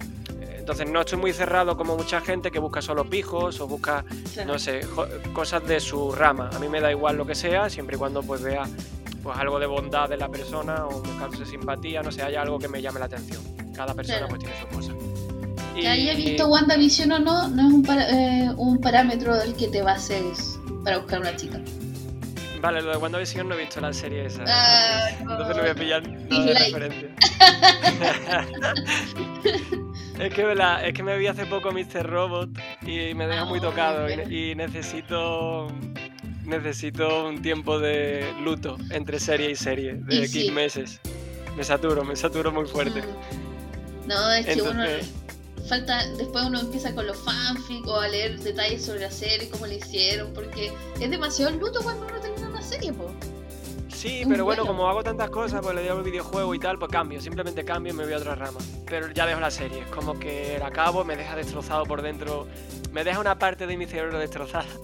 Entonces 0.58 0.90
no 0.90 1.02
estoy 1.02 1.20
muy 1.20 1.34
cerrado 1.34 1.76
como 1.76 1.98
mucha 1.98 2.22
gente 2.22 2.52
que 2.52 2.60
busca 2.60 2.82
solo 2.82 3.10
pijos 3.10 3.60
o 3.60 3.68
busca, 3.68 4.06
no 4.46 4.58
sé, 4.58 4.80
cosas 5.34 5.68
de 5.68 5.82
su 5.82 6.14
rama. 6.14 6.50
A 6.54 6.60
mí 6.60 6.70
me 6.70 6.80
da 6.80 6.90
igual 6.90 7.18
lo 7.18 7.26
que 7.26 7.36
sea, 7.36 7.70
siempre 7.70 7.98
y 7.98 8.00
cuando 8.00 8.24
pues 8.24 8.42
vea 8.42 8.64
pues 9.22 9.38
algo 9.38 9.60
de 9.60 9.66
bondad 9.66 10.08
de 10.08 10.16
la 10.16 10.30
persona 10.30 10.88
o 10.88 11.04
me 11.04 11.20
cause 11.20 11.46
simpatía, 11.46 12.02
no 12.02 12.14
sé, 12.14 12.22
haya 12.24 12.42
algo 12.42 12.60
que 12.60 12.70
me 12.70 12.82
llame 12.82 13.00
la 13.00 13.08
atención. 13.08 13.42
Cada 13.76 13.94
persona 13.94 14.26
pues 14.30 14.40
tiene 14.40 14.56
su 14.58 14.68
cosa. 14.68 14.94
Que 15.80 15.88
haya 15.88 16.16
visto 16.16 16.48
WandaVision 16.48 17.12
o 17.12 17.20
no, 17.20 17.48
no 17.50 17.68
es 17.68 17.74
un, 17.74 17.86
eh, 18.00 18.52
un 18.58 18.82
parámetro 18.82 19.38
del 19.38 19.54
que 19.56 19.68
te 19.68 19.84
bases 19.84 20.60
para 20.84 20.98
buscar 20.98 21.20
una 21.20 21.36
chica. 21.36 21.60
Vale, 22.62 22.81
lo 22.81 22.92
de 22.92 22.98
WandaVision 22.98 23.48
no 23.48 23.56
he 23.56 23.60
visto 23.60 23.80
la 23.80 23.94
serie 23.94 24.26
esa. 24.26 24.44
Ah, 24.48 25.10
entonces 25.19 25.56
no 25.56 25.62
voy 25.62 25.72
a 25.72 25.76
pillar 25.76 26.10
nada 26.10 26.46
de 26.46 26.54
referencia. 26.54 27.10
es, 30.19 30.34
que 30.34 30.44
me 30.44 30.88
es 30.88 30.94
que 30.94 31.04
me 31.04 31.18
vi 31.18 31.28
hace 31.28 31.46
poco 31.46 31.72
Mr. 31.72 32.10
Robot 32.10 32.50
y 32.81 33.14
me 33.14 33.28
deja 33.28 33.46
muy 33.46 33.60
ah, 33.60 33.62
tocado 33.62 34.10
y, 34.10 34.56
necesito 34.56 35.68
necesito 36.46 37.28
un 37.28 37.42
tiempo 37.42 37.78
de 37.78 38.34
luto 38.42 38.78
entre 38.90 39.19
serie 39.19 39.52
y 39.52 39.56
serie, 39.56 39.94
de 39.96 40.26
X 40.26 40.52
meses. 40.52 41.00
Me 41.56 41.64
saturo, 41.64 42.04
me 42.04 42.16
saturo 42.16 42.52
muy 42.52 42.66
fuerte. 42.66 43.02
Mm. 43.02 44.07
No, 44.07 44.31
es 44.31 44.46
que 44.46 44.62
uno 44.62 44.84
falta, 45.68 46.07
después 46.18 46.45
uno 46.45 46.59
empieza 46.59 46.94
con 46.95 47.06
los 47.06 47.18
fanfics 47.18 47.88
o 47.88 48.00
a 48.00 48.07
leer 48.07 48.40
detalles 48.40 48.86
sobre 48.86 49.02
la 49.02 49.12
serie, 49.12 49.50
cómo 49.50 49.68
le 49.68 49.76
hicieron, 49.76 50.33
porque 50.33 50.71
es 51.00 51.12
demasiado 51.12 51.52
luto 51.52 51.81
cuando 51.83 52.06
uno 52.07 52.19
termina 52.19 52.47
una 52.47 52.62
serie, 52.62 52.94
po. 52.94 53.12
Sí, 53.90 54.24
pero 54.28 54.45
bueno, 54.45 54.66
como 54.66 54.88
hago 54.88 55.04
tantas 55.04 55.30
cosas, 55.30 55.59
pues 55.62 55.74
le 55.74 55.81
doy 55.81 55.97
al 55.97 56.04
videojuego 56.04 56.54
y 56.54 56.59
tal, 56.59 56.78
pues 56.78 56.92
cambio, 56.92 57.19
simplemente 57.19 57.66
cambio 57.66 57.94
y 57.94 57.95
me 57.95 58.04
voy 58.04 58.14
a 58.14 58.18
otra 58.18 58.36
rama. 58.36 58.59
Pero 58.86 59.12
ya 59.12 59.26
dejo 59.26 59.40
la 59.40 59.50
serie, 59.50 59.81
es 59.81 59.88
como 59.88 60.19
que 60.19 60.57
la 60.59 60.68
acabo, 60.68 61.04
me 61.04 61.16
deja 61.16 61.36
destrozado 61.36 61.83
por 61.86 62.02
dentro, 62.02 62.47
me 62.92 63.04
deja 63.04 63.19
una 63.19 63.40
parte 63.40 63.66
de 63.66 63.76
mi 63.76 63.86
cerebro 63.86 64.19
destrozada. 64.19 64.66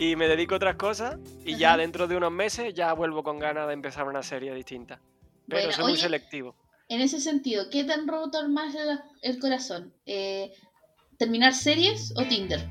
Y 0.00 0.14
me 0.14 0.28
dedico 0.28 0.54
a 0.54 0.58
otras 0.58 0.76
cosas 0.76 1.18
y 1.44 1.56
ya 1.56 1.76
dentro 1.76 2.06
de 2.06 2.16
unos 2.16 2.30
meses 2.30 2.72
ya 2.72 2.92
vuelvo 2.92 3.24
con 3.24 3.40
ganas 3.40 3.66
de 3.66 3.72
empezar 3.72 4.04
una 4.04 4.22
serie 4.22 4.54
distinta. 4.54 5.00
Pero 5.48 5.72
soy 5.72 5.86
muy 5.86 5.96
selectivo 5.96 6.54
en 6.88 7.00
ese 7.00 7.20
sentido, 7.20 7.68
¿qué 7.70 7.84
te 7.84 7.92
han 7.92 8.08
roto 8.08 8.48
más 8.48 8.74
el, 9.22 9.38
corazón? 9.38 9.92
Eh, 10.06 10.52
¿Terminar 11.18 11.54
series 11.54 12.12
o 12.16 12.24
Tinder? 12.24 12.70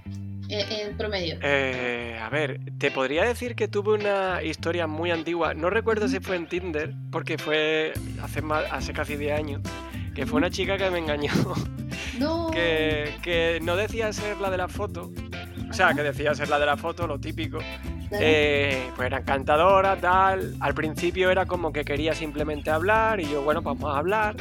Eh, 0.49 0.65
en 0.87 0.97
promedio. 0.97 1.37
Eh, 1.41 2.17
a 2.21 2.29
ver, 2.29 2.59
te 2.77 2.89
podría 2.89 3.25
decir 3.25 3.55
que 3.55 3.67
tuve 3.67 3.93
una 3.93 4.41
historia 4.41 4.87
muy 4.87 5.11
antigua. 5.11 5.53
No 5.53 5.69
recuerdo 5.69 6.07
si 6.07 6.19
fue 6.19 6.37
en 6.37 6.47
Tinder, 6.47 6.93
porque 7.11 7.37
fue 7.37 7.91
hace, 8.21 8.41
hace 8.71 8.93
casi 8.93 9.17
10 9.17 9.37
años. 9.37 9.61
Que 10.15 10.25
fue 10.25 10.37
una 10.37 10.49
chica 10.49 10.77
que 10.77 10.89
me 10.89 10.99
engañó. 10.99 11.31
No. 12.19 12.49
que, 12.49 13.13
que 13.21 13.59
no 13.61 13.75
decía 13.75 14.11
ser 14.11 14.37
la 14.37 14.49
de 14.49 14.57
la 14.57 14.67
foto. 14.67 15.11
O 15.69 15.73
sea, 15.73 15.93
que 15.93 16.01
decía 16.01 16.33
ser 16.33 16.49
la 16.49 16.57
de 16.57 16.65
la 16.65 16.75
foto, 16.75 17.05
lo 17.05 17.19
típico. 17.19 17.59
Eh, 18.11 18.89
pues 18.95 19.07
era 19.07 19.19
encantadora, 19.19 19.97
tal. 19.97 20.55
Al 20.59 20.73
principio 20.73 21.29
era 21.29 21.45
como 21.45 21.71
que 21.71 21.83
quería 21.83 22.13
simplemente 22.13 22.69
hablar 22.69 23.19
y 23.19 23.29
yo, 23.29 23.41
bueno, 23.41 23.61
pues 23.61 23.77
vamos 23.77 23.95
a 23.95 23.99
hablar. 23.99 24.35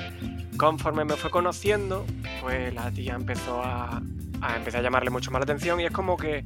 Conforme 0.56 1.04
me 1.04 1.14
fue 1.14 1.30
conociendo, 1.30 2.06
pues 2.40 2.73
la 2.73 2.90
tía 2.90 3.14
empezó 3.14 3.62
a, 3.62 4.02
a 4.40 4.56
empezar 4.56 4.80
a 4.80 4.85
llamarle 4.85 5.11
mucho 5.11 5.30
más 5.30 5.40
la 5.40 5.44
atención 5.44 5.80
y 5.80 5.85
es 5.85 5.90
como 5.90 6.16
que 6.16 6.44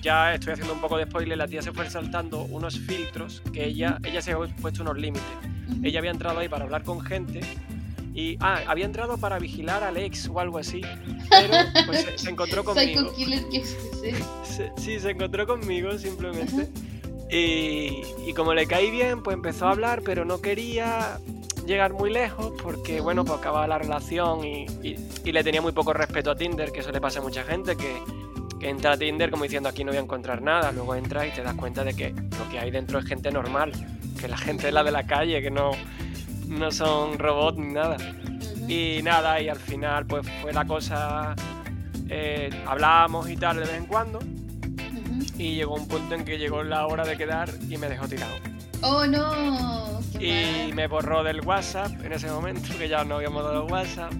ya 0.00 0.34
estoy 0.34 0.54
haciendo 0.54 0.74
un 0.74 0.80
poco 0.80 0.96
de 0.96 1.04
spoiler, 1.04 1.36
la 1.36 1.46
tía 1.46 1.62
se 1.62 1.72
fue 1.72 1.88
saltando 1.90 2.42
unos 2.42 2.78
filtros 2.78 3.42
que 3.52 3.66
ella, 3.66 3.98
ella 4.02 4.22
se 4.22 4.32
había 4.32 4.54
puesto 4.56 4.82
unos 4.82 4.98
límites. 4.98 5.24
Ella 5.82 6.00
había 6.00 6.10
entrado 6.10 6.38
ahí 6.38 6.48
para 6.48 6.64
hablar 6.64 6.82
con 6.82 7.00
gente 7.00 7.40
Y, 8.20 8.36
ah, 8.40 8.60
había 8.66 8.84
entrado 8.84 9.16
para 9.16 9.38
vigilar 9.38 9.82
al 9.82 9.96
ex 9.96 10.28
o 10.28 10.38
algo 10.40 10.58
así. 10.58 10.82
Pero 11.30 11.54
pues, 11.86 12.06
se, 12.16 12.28
encontró 12.28 12.62
conmigo. 12.66 13.14
Que 13.14 13.64
sí, 14.76 15.00
se 15.00 15.10
encontró 15.10 15.46
conmigo 15.46 15.96
simplemente. 15.96 16.68
Y, 17.30 18.02
y, 18.26 18.34
como 18.34 18.52
le 18.52 18.66
caí 18.66 18.90
bien, 18.90 19.22
pues 19.22 19.34
empezó 19.34 19.68
a 19.68 19.70
hablar, 19.70 20.02
pero 20.04 20.26
no 20.26 20.42
quería 20.42 21.18
llegar 21.64 21.94
muy 21.94 22.10
lejos 22.10 22.52
porque, 22.62 23.00
bueno, 23.00 23.24
pues 23.24 23.38
acababa 23.38 23.66
la 23.66 23.78
relación 23.78 24.44
y, 24.44 24.66
y, 24.82 25.32
le 25.32 25.42
tenía 25.42 25.62
muy 25.62 25.72
poco 25.72 25.94
respeto 25.94 26.30
a 26.30 26.36
Tinder, 26.36 26.72
que 26.72 26.80
eso 26.80 26.90
le 26.90 27.00
pasa 27.00 27.20
a 27.20 27.22
mucha 27.22 27.44
gente, 27.44 27.76
que, 27.76 28.02
que, 28.58 28.68
entra 28.68 28.92
a 28.92 28.96
Tinder 28.98 29.30
como 29.30 29.44
diciendo 29.44 29.68
aquí 29.68 29.84
no 29.84 29.92
voy 29.92 29.98
a 29.98 30.02
encontrar 30.02 30.42
nada, 30.42 30.72
luego 30.72 30.94
entras 30.94 31.28
y 31.28 31.30
te 31.30 31.42
das 31.42 31.54
cuenta 31.54 31.84
de 31.84 31.94
que 31.94 32.10
lo 32.10 32.50
que 32.50 32.58
hay 32.58 32.70
dentro 32.70 32.98
es 32.98 33.06
gente 33.06 33.30
normal, 33.30 33.72
que 34.20 34.26
la 34.26 34.36
gente 34.36 34.68
es 34.68 34.74
la 34.74 34.82
de 34.82 34.90
la 34.90 35.06
calle, 35.06 35.40
que 35.40 35.50
no, 35.52 35.70
no 36.50 36.70
son 36.70 37.18
robots 37.18 37.58
ni 37.58 37.72
nada. 37.72 37.96
Y 38.68 39.00
nada, 39.02 39.40
y 39.40 39.48
al 39.48 39.58
final 39.58 40.06
pues 40.06 40.26
fue 40.42 40.52
la 40.52 40.64
cosa, 40.64 41.34
eh, 42.08 42.50
hablábamos 42.66 43.28
y 43.28 43.36
tal 43.36 43.56
de 43.56 43.62
vez 43.62 43.74
en 43.74 43.86
cuando, 43.86 44.18
y 45.38 45.54
llegó 45.54 45.74
un 45.74 45.88
punto 45.88 46.14
en 46.14 46.24
que 46.24 46.38
llegó 46.38 46.62
la 46.62 46.86
hora 46.86 47.04
de 47.04 47.16
quedar 47.16 47.50
y 47.68 47.76
me 47.78 47.88
dejó 47.88 48.06
tirado. 48.06 48.34
¡Oh, 48.82 49.06
no! 49.06 50.00
y 50.20 50.72
me 50.74 50.86
borró 50.86 51.22
del 51.24 51.40
WhatsApp 51.40 51.92
en 52.04 52.12
ese 52.12 52.30
momento, 52.30 52.76
que 52.78 52.88
ya 52.88 53.04
no 53.04 53.16
habíamos 53.16 53.42
dado 53.42 53.66
WhatsApp. 53.66 54.12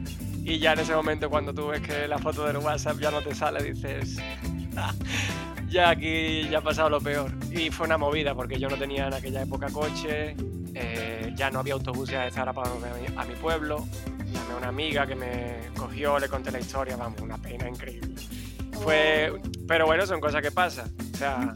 Y 0.43 0.59
ya 0.59 0.73
en 0.73 0.81
ese 0.81 0.95
momento 0.95 1.29
cuando 1.29 1.53
tú 1.53 1.69
ves 1.69 1.83
que 1.83 2.09
la 2.09 2.19
foto 2.19 2.47
del 2.47 2.57
WhatsApp 2.57 2.99
ya 2.99 3.11
no 3.11 3.21
te 3.21 3.35
sale, 3.35 3.63
dices, 3.63 4.17
ah, 4.77 4.95
ya 5.69 5.91
aquí 5.91 6.49
ya 6.49 6.59
ha 6.59 6.63
pasado 6.63 6.89
lo 6.89 7.01
peor. 7.01 7.33
Y 7.51 7.71
fue 7.71 7.87
una 7.87 7.99
movida 7.99 8.35
porque 8.35 8.59
yo 8.59 8.69
no 8.69 8.77
tenía 8.77 9.09
en 9.09 9.15
aquella 9.15 9.43
época 9.43 9.69
coche, 9.71 10.35
eh, 10.75 11.20
ya 11.35 11.51
no 11.51 11.61
había 11.61 11.75
autobuses 11.75 12.19
de 12.19 12.31
Zara 12.31 12.53
para 12.53 12.71
a 12.71 13.25
mi 13.25 13.35
pueblo. 13.35 13.87
Llamé 14.27 14.53
a 14.53 14.57
una 14.57 14.69
amiga 14.69 15.07
que 15.07 15.17
me 15.17 15.57
cogió, 15.77 16.19
le 16.19 16.29
conté 16.29 16.51
la 16.51 16.61
historia, 16.61 16.97
vamos, 16.97 17.21
una 17.21 17.39
pena 17.39 17.69
increíble. 17.69 18.15
Fue, 18.83 19.33
oh. 19.33 19.39
pero 19.67 19.87
bueno, 19.87 20.07
son 20.07 20.21
cosas 20.21 20.43
que 20.43 20.51
pasan. 20.51 20.91
O 21.13 21.17
sea, 21.17 21.55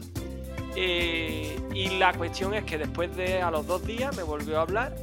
eh, 0.75 1.57
y 1.73 1.89
la 1.97 2.13
cuestión 2.13 2.53
es 2.53 2.63
que 2.65 2.77
después 2.77 3.15
de 3.15 3.41
a 3.41 3.49
los 3.49 3.65
dos 3.65 3.85
días 3.85 4.15
me 4.15 4.23
volvió 4.23 4.59
a 4.59 4.61
hablar 4.61 4.95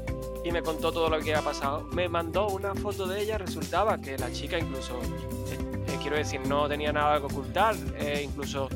y 0.45 0.53
me 0.53 0.63
contó 0.63 0.93
todo 0.93 1.09
lo 1.09 1.17
que 1.17 1.35
había 1.35 1.43
pasado. 1.43 1.85
Me 1.93 2.09
mandó 2.09 2.49
una 2.49 2.75
foto 2.75 3.07
de 3.07 3.23
ella, 3.23 3.39
resultaba 3.39 3.99
que 3.99 4.19
la 4.19 4.31
chica 4.33 4.59
incluso, 4.59 4.95
eh, 5.01 5.59
eh, 5.89 5.99
quiero 6.01 6.17
decir, 6.17 6.41
no 6.47 6.69
tenía 6.69 6.93
nada 6.93 7.19
que 7.19 7.27
ocultar, 7.27 7.75
incluso 8.23 8.69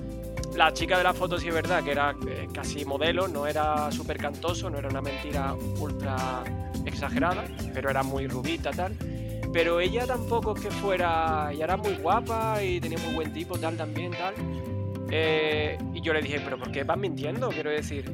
la 0.57 0.73
chica 0.73 0.97
de 0.97 1.05
la 1.05 1.13
foto 1.13 1.39
sí 1.39 1.49
es 1.49 1.55
verdad 1.55 1.85
que 1.85 1.93
era 1.93 2.17
casi 2.53 2.85
modelo, 2.85 3.29
no 3.29 3.47
era 3.47 3.93
súper 3.93 4.17
cantoso, 4.17 4.71
no 4.71 4.79
era 4.79 4.89
una 4.89 5.03
mentira 5.03 5.55
ultra 5.79 6.43
exagerada, 6.85 7.45
pero 7.75 7.91
era 7.91 8.03
muy 8.03 8.27
rubita 8.27 8.71
tal. 8.71 8.95
Pero 9.53 9.81
ella 9.81 10.07
tampoco 10.07 10.57
es 10.57 10.63
que 10.63 10.71
fuera, 10.71 11.51
ella 11.53 11.65
era 11.65 11.77
muy 11.77 11.95
guapa 11.95 12.63
y 12.63 12.81
tenía 12.81 12.99
muy 12.99 13.15
buen 13.15 13.33
tipo 13.33 13.59
tal 13.59 13.77
también 13.77 14.13
tal. 14.13 14.35
Eh, 15.11 15.79
y 15.95 16.01
yo 16.01 16.13
le 16.13 16.23
dije, 16.23 16.41
pero 16.43 16.59
¿por 16.59 16.73
qué 16.73 16.85
vas 16.85 16.99
mintiendo? 16.99 17.49
Quiero 17.51 17.71
decir, 17.71 18.11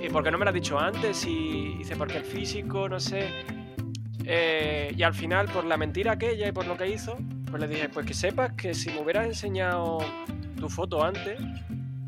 ¿y 0.00 0.08
por 0.08 0.22
qué 0.22 0.30
no 0.30 0.38
me 0.38 0.44
lo 0.44 0.50
has 0.50 0.54
dicho 0.54 0.78
antes? 0.78 1.24
Y 1.26 1.74
dice, 1.78 1.96
porque 1.96 2.18
el 2.18 2.24
físico, 2.24 2.88
no 2.88 3.00
sé. 3.00 3.28
Eh, 4.24 4.94
y 4.96 5.02
al 5.02 5.14
final, 5.14 5.48
por 5.48 5.64
la 5.64 5.76
mentira 5.76 6.12
aquella 6.12 6.48
y 6.48 6.52
por 6.52 6.66
lo 6.66 6.76
que 6.76 6.88
hizo, 6.88 7.16
pues 7.50 7.60
le 7.60 7.68
dije, 7.68 7.88
pues 7.88 8.06
que 8.06 8.14
sepas 8.14 8.52
que 8.52 8.74
si 8.74 8.90
me 8.90 9.00
hubieras 9.00 9.26
enseñado 9.26 9.98
tu 10.64 10.70
foto 10.70 11.04
antes, 11.04 11.38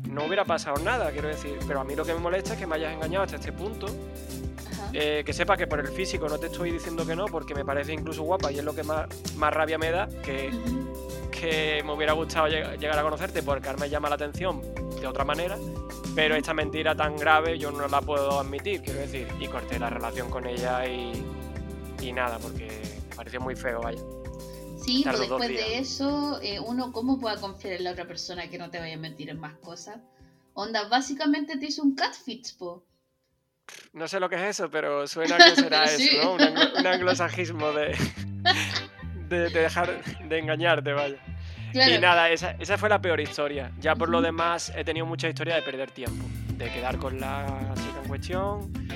no 0.09 0.25
hubiera 0.25 0.43
pasado 0.43 0.83
nada, 0.83 1.11
quiero 1.11 1.27
decir. 1.27 1.59
Pero 1.67 1.79
a 1.79 1.83
mí 1.83 1.95
lo 1.95 2.03
que 2.03 2.13
me 2.13 2.19
molesta 2.19 2.53
es 2.53 2.59
que 2.59 2.65
me 2.65 2.75
hayas 2.75 2.91
engañado 2.91 3.23
hasta 3.25 3.35
este 3.35 3.51
punto. 3.51 3.85
Eh, 4.93 5.21
que 5.23 5.31
sepas 5.31 5.59
que 5.59 5.67
por 5.67 5.79
el 5.79 5.89
físico 5.89 6.27
no 6.27 6.39
te 6.39 6.47
estoy 6.47 6.71
diciendo 6.71 7.05
que 7.05 7.15
no, 7.15 7.25
porque 7.25 7.53
me 7.53 7.63
parece 7.63 7.93
incluso 7.93 8.23
guapa 8.23 8.51
y 8.51 8.57
es 8.57 8.63
lo 8.63 8.73
que 8.73 8.81
más, 8.81 9.07
más 9.35 9.53
rabia 9.53 9.77
me 9.77 9.91
da, 9.91 10.07
que 10.23 10.49
que 11.29 11.83
me 11.85 11.93
hubiera 11.93 12.13
gustado 12.13 12.47
llegar 12.47 12.97
a 12.97 13.03
conocerte 13.03 13.43
porque 13.43 13.71
me 13.79 13.91
llama 13.91 14.09
la 14.09 14.15
atención 14.15 14.59
de 14.99 15.05
otra 15.05 15.23
manera, 15.23 15.55
pero 16.15 16.35
esta 16.35 16.51
mentira 16.51 16.95
tan 16.95 17.15
grave 17.15 17.59
yo 17.59 17.71
no 17.71 17.87
la 17.87 18.01
puedo 18.01 18.39
admitir, 18.39 18.81
quiero 18.81 19.01
decir, 19.01 19.27
y 19.39 19.47
corté 19.47 19.77
la 19.77 19.91
relación 19.91 20.31
con 20.31 20.47
ella 20.47 20.83
y, 20.87 21.23
y 22.01 22.11
nada, 22.11 22.39
porque 22.39 22.65
me 23.11 23.15
pareció 23.15 23.39
muy 23.39 23.55
feo, 23.55 23.81
vaya. 23.81 24.01
Sí, 24.87 25.01
pero 25.03 25.17
pues 25.17 25.29
después 25.29 25.49
de 25.49 25.79
eso, 25.79 26.39
eh, 26.41 26.61
uno 26.61 26.93
cómo 26.93 27.19
puede 27.19 27.37
confiar 27.41 27.73
en 27.73 27.83
la 27.83 27.91
otra 27.91 28.07
persona 28.07 28.49
que 28.49 28.57
no 28.57 28.69
te 28.69 28.79
vaya 28.79 28.95
a 28.95 28.97
mentir 28.97 29.29
en 29.29 29.37
más 29.37 29.57
cosas. 29.57 29.97
Onda, 30.53 30.87
básicamente 30.87 31.57
te 31.57 31.65
hizo 31.65 31.83
un 31.83 31.93
catfish, 31.93 32.57
po. 32.57 32.85
No 33.91 34.07
sé 34.07 34.21
lo 34.21 34.29
que 34.29 34.35
es 34.35 34.43
eso, 34.43 34.71
pero 34.71 35.05
suena 35.05 35.37
que 35.37 35.55
será 35.61 35.83
eso, 35.83 36.37
¿no? 36.37 36.79
Un, 36.79 36.87
anglosajismo 36.87 37.71
de, 37.73 37.97
de, 39.27 39.49
dejar 39.49 40.01
de 40.23 40.39
engañarte, 40.39 40.93
vaya. 40.93 41.17
Y 41.73 41.99
nada, 41.99 42.29
esa, 42.29 42.51
esa, 42.51 42.77
fue 42.77 42.87
la 42.87 43.01
peor 43.01 43.19
historia. 43.19 43.73
Ya 43.81 43.93
por 43.93 44.07
lo 44.07 44.21
demás 44.21 44.71
he 44.73 44.85
tenido 44.85 45.05
mucha 45.05 45.27
historia 45.27 45.55
de 45.55 45.63
perder 45.63 45.91
tiempo, 45.91 46.23
de 46.53 46.71
quedar 46.71 46.97
con 46.97 47.19
la 47.19 47.73
chica 47.75 48.01
en 48.01 48.07
cuestión, 48.07 48.87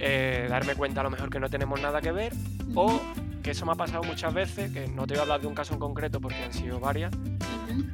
eh, 0.00 0.48
darme 0.50 0.74
cuenta 0.74 1.02
a 1.02 1.04
lo 1.04 1.10
mejor 1.10 1.30
que 1.30 1.38
no 1.38 1.48
tenemos 1.48 1.80
nada 1.80 2.00
que 2.00 2.10
ver, 2.10 2.32
o 2.74 3.00
que 3.46 3.52
eso 3.52 3.64
me 3.64 3.70
ha 3.70 3.76
pasado 3.76 4.02
muchas 4.02 4.34
veces, 4.34 4.72
que 4.72 4.88
no 4.88 5.06
te 5.06 5.14
voy 5.14 5.20
a 5.20 5.22
hablar 5.22 5.40
de 5.40 5.46
un 5.46 5.54
caso 5.54 5.72
en 5.72 5.78
concreto 5.78 6.20
porque 6.20 6.42
han 6.42 6.52
sido 6.52 6.80
varias, 6.80 7.12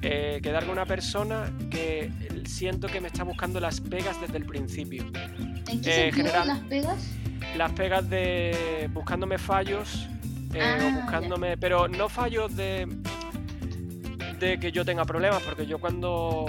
eh, 0.01 0.41
quedar 0.43 0.63
con 0.65 0.73
una 0.73 0.87
persona 0.87 1.53
que 1.71 2.11
siento 2.47 2.87
que 2.87 3.03
me 3.03 3.09
está 3.09 3.23
buscando 3.23 3.61
las 3.61 3.79
pegas 3.83 4.19
desde 4.19 4.39
el 4.39 4.47
principio. 4.47 5.05
¿En 5.69 5.83
qué 5.83 6.09
eh, 6.09 6.13
las 6.23 6.59
pegas? 6.61 7.11
Las 7.55 7.73
pegas 7.73 8.09
de 8.09 8.89
buscándome 8.95 9.37
fallos 9.37 10.09
eh, 10.55 10.63
o 10.63 10.87
ah, 10.87 11.01
buscándome, 11.03 11.59
pero 11.59 11.87
no 11.87 12.09
fallos 12.09 12.57
de, 12.57 12.89
de 14.41 14.59
que 14.59 14.73
yo 14.73 14.87
tenga 14.87 15.05
problemas, 15.05 15.43
porque 15.43 15.67
yo 15.67 15.79
cuando 15.79 16.47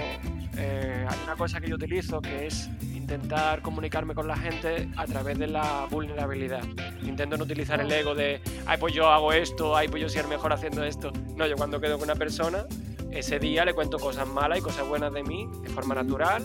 eh, 0.56 1.06
hay 1.06 1.18
una 1.24 1.36
cosa 1.36 1.60
que 1.60 1.68
yo 1.68 1.74
utilizo 1.74 2.22
que 2.22 2.46
es 2.46 2.70
intentar 3.04 3.60
comunicarme 3.60 4.14
con 4.14 4.26
la 4.26 4.36
gente 4.36 4.88
a 4.96 5.04
través 5.04 5.38
de 5.38 5.46
la 5.46 5.86
vulnerabilidad. 5.90 6.62
Intento 7.02 7.36
no 7.36 7.44
utilizar 7.44 7.78
el 7.78 7.92
ego 7.92 8.14
de, 8.14 8.40
ay, 8.64 8.78
pues 8.80 8.94
yo 8.94 9.10
hago 9.10 9.32
esto, 9.34 9.76
ay, 9.76 9.88
pues 9.88 10.02
yo 10.02 10.08
soy 10.08 10.22
el 10.22 10.28
mejor 10.28 10.54
haciendo 10.54 10.82
esto. 10.82 11.12
No, 11.36 11.46
yo 11.46 11.54
cuando 11.56 11.78
quedo 11.80 11.98
con 11.98 12.04
una 12.04 12.16
persona, 12.16 12.64
ese 13.10 13.38
día 13.38 13.66
le 13.66 13.74
cuento 13.74 13.98
cosas 13.98 14.26
malas 14.26 14.58
y 14.58 14.62
cosas 14.62 14.88
buenas 14.88 15.12
de 15.12 15.22
mí 15.22 15.46
de 15.62 15.68
forma 15.68 15.94
natural 15.94 16.42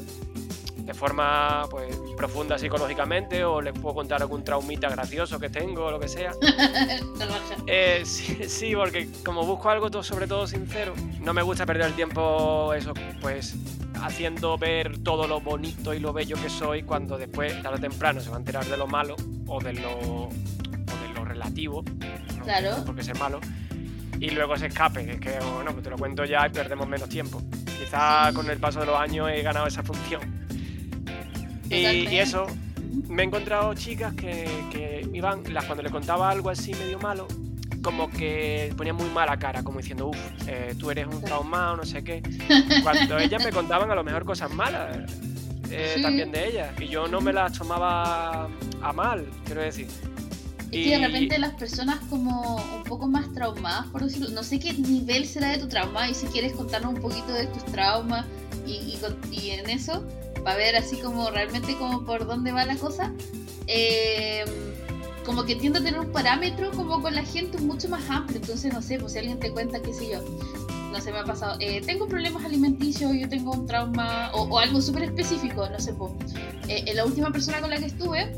de 0.90 0.96
forma 0.96 1.68
pues, 1.70 1.96
profunda 2.18 2.58
psicológicamente 2.58 3.44
o 3.44 3.62
les 3.62 3.78
puedo 3.78 3.94
contar 3.94 4.24
algún 4.24 4.44
traumita 4.44 4.90
gracioso 4.90 5.40
que 5.40 5.48
tengo 5.48 5.86
o 5.86 5.92
lo 5.92 6.00
que 6.00 6.08
sea. 6.08 6.32
eh, 7.68 8.02
sí, 8.04 8.74
porque 8.76 9.08
como 9.24 9.46
busco 9.46 9.70
algo 9.70 9.92
todo, 9.92 10.02
sobre 10.02 10.26
todo 10.26 10.48
sincero, 10.48 10.96
no 11.20 11.32
me 11.32 11.44
gusta 11.44 11.68
perder 11.68 11.86
el 11.86 11.94
tiempo 11.94 12.74
eso, 12.74 12.96
pues 13.22 13.56
haciendo 14.02 14.58
ver 14.58 14.98
todo 15.04 15.28
lo 15.28 15.42
bonito 15.42 15.94
y 15.94 16.00
lo 16.00 16.12
bello 16.12 16.36
que 16.42 16.50
soy 16.50 16.82
cuando 16.82 17.20
después, 17.20 17.62
tarde 17.62 17.78
o 17.78 17.82
temprano, 17.82 18.20
se 18.20 18.32
va 18.32 18.38
a 18.38 18.40
enterar 18.40 18.66
de 18.66 18.76
lo 18.76 18.88
malo 18.88 19.16
o 19.46 19.62
de 19.62 19.74
lo, 19.74 19.92
o 19.92 20.30
de 20.30 21.14
lo 21.14 21.24
relativo. 21.24 21.84
Claro. 22.44 22.78
Porque 22.84 23.04
ser 23.04 23.16
malo. 23.20 23.40
Y 24.20 24.32
luego 24.32 24.58
se 24.58 24.66
escape, 24.66 25.02
es 25.02 25.20
que, 25.20 25.38
bueno, 25.54 25.72
pues 25.72 25.84
te 25.84 25.92
lo 25.92 25.98
cuento 25.98 26.26
ya 26.26 26.48
y 26.48 26.50
perdemos 26.50 26.88
menos 26.88 27.10
tiempo. 27.10 27.44
Quizá 27.80 28.34
con 28.34 28.50
el 28.50 28.58
paso 28.58 28.80
de 28.80 28.88
los 28.88 28.98
años 28.98 29.30
he 29.30 29.44
ganado 29.44 29.68
esa 29.68 29.84
función. 29.84 30.39
Y, 31.70 32.18
eso, 32.18 32.48
me 33.08 33.24
he 33.24 33.26
encontrado 33.26 33.74
chicas 33.74 34.14
que, 34.16 35.08
iban, 35.14 35.44
las, 35.54 35.66
cuando 35.66 35.84
le 35.84 35.90
contaba 35.90 36.30
algo 36.30 36.50
así 36.50 36.74
medio 36.74 37.00
malo, 37.00 37.28
como 37.82 38.10
que 38.10 38.74
ponían 38.76 38.96
muy 38.96 39.10
mala 39.10 39.38
cara, 39.38 39.64
como 39.64 39.80
diciendo, 39.80 40.08
uff, 40.08 40.18
eh, 40.48 40.76
tú 40.78 40.92
eres 40.92 41.08
un 41.08 41.22
traumado, 41.22 41.78
no 41.78 41.86
sé 41.86 42.04
qué. 42.04 42.22
Cuando 42.84 43.18
ellas 43.18 43.44
me 43.44 43.52
contaban 43.52 43.90
a 43.90 43.96
lo 43.96 44.04
mejor 44.04 44.26
cosas 44.26 44.52
malas 44.52 44.98
eh, 45.72 46.00
también 46.02 46.32
de 46.32 46.48
ellas, 46.50 46.74
y 46.80 46.88
yo 46.88 47.08
no 47.08 47.22
me 47.22 47.32
las 47.32 47.58
tomaba 47.58 48.50
a 48.82 48.94
mal, 48.94 49.28
quiero 49.46 49.62
decir. 49.62 49.88
y... 50.72 50.86
que 50.86 50.98
de 50.98 51.08
repente 51.08 51.38
las 51.38 51.54
personas 51.54 52.00
como 52.10 52.56
un 52.56 52.84
poco 52.84 53.08
más 53.08 53.32
traumadas, 53.34 53.88
por 53.88 54.04
decirlo, 54.04 54.30
no 54.30 54.44
sé 54.44 54.60
qué 54.60 54.74
nivel 54.74 55.26
será 55.26 55.50
de 55.50 55.60
tu 55.60 55.68
trauma 55.68 56.10
y 56.10 56.14
si 56.14 56.26
quieres 56.28 56.54
contarnos 56.54 56.96
un 56.96 57.02
poquito 57.02 57.32
de 57.34 57.48
tus 57.48 57.64
traumas 57.66 58.26
y, 58.66 58.98
y 59.32 59.50
en 59.52 59.70
eso, 59.70 60.04
para 60.44 60.58
ver 60.58 60.76
así 60.76 60.98
como 60.98 61.30
realmente 61.30 61.76
como 61.78 62.06
por 62.06 62.26
dónde 62.26 62.52
va 62.52 62.66
la 62.66 62.76
cosa, 62.76 63.14
eh, 63.68 64.46
como 65.26 65.44
que 65.44 65.56
tiendo 65.56 65.80
a 65.80 65.84
tener 65.84 66.00
un 66.00 66.12
parámetro 66.12 66.72
como 66.72 67.02
con 67.02 67.14
la 67.14 67.24
gente 67.24 67.58
mucho 67.60 67.90
más 67.90 68.10
amplio, 68.10 68.40
entonces 68.40 68.74
no 68.74 68.82
sé, 68.82 69.00
pues 69.00 69.14
si 69.14 69.20
alguien 69.20 69.40
te 69.40 69.52
cuenta, 69.52 69.80
qué 69.82 69.94
sé 69.94 70.10
yo, 70.10 70.22
no 70.92 71.00
sé, 71.00 71.12
me 71.12 71.20
ha 71.20 71.24
pasado, 71.24 71.56
eh, 71.60 71.82
tengo 71.86 72.08
problemas 72.08 72.44
alimenticios, 72.44 73.12
yo 73.14 73.30
tengo 73.30 73.52
un 73.52 73.68
trauma 73.68 74.32
o, 74.34 74.60
algo 74.60 74.82
súper 74.82 75.04
específico, 75.04 75.68
no 75.70 75.80
sé, 75.80 75.94
pues, 75.94 76.12
eh, 76.68 76.92
la 76.94 77.06
última 77.06 77.32
persona 77.32 77.62
con 77.62 77.70
la 77.70 77.78
que 77.78 77.86
estuve 77.86 78.32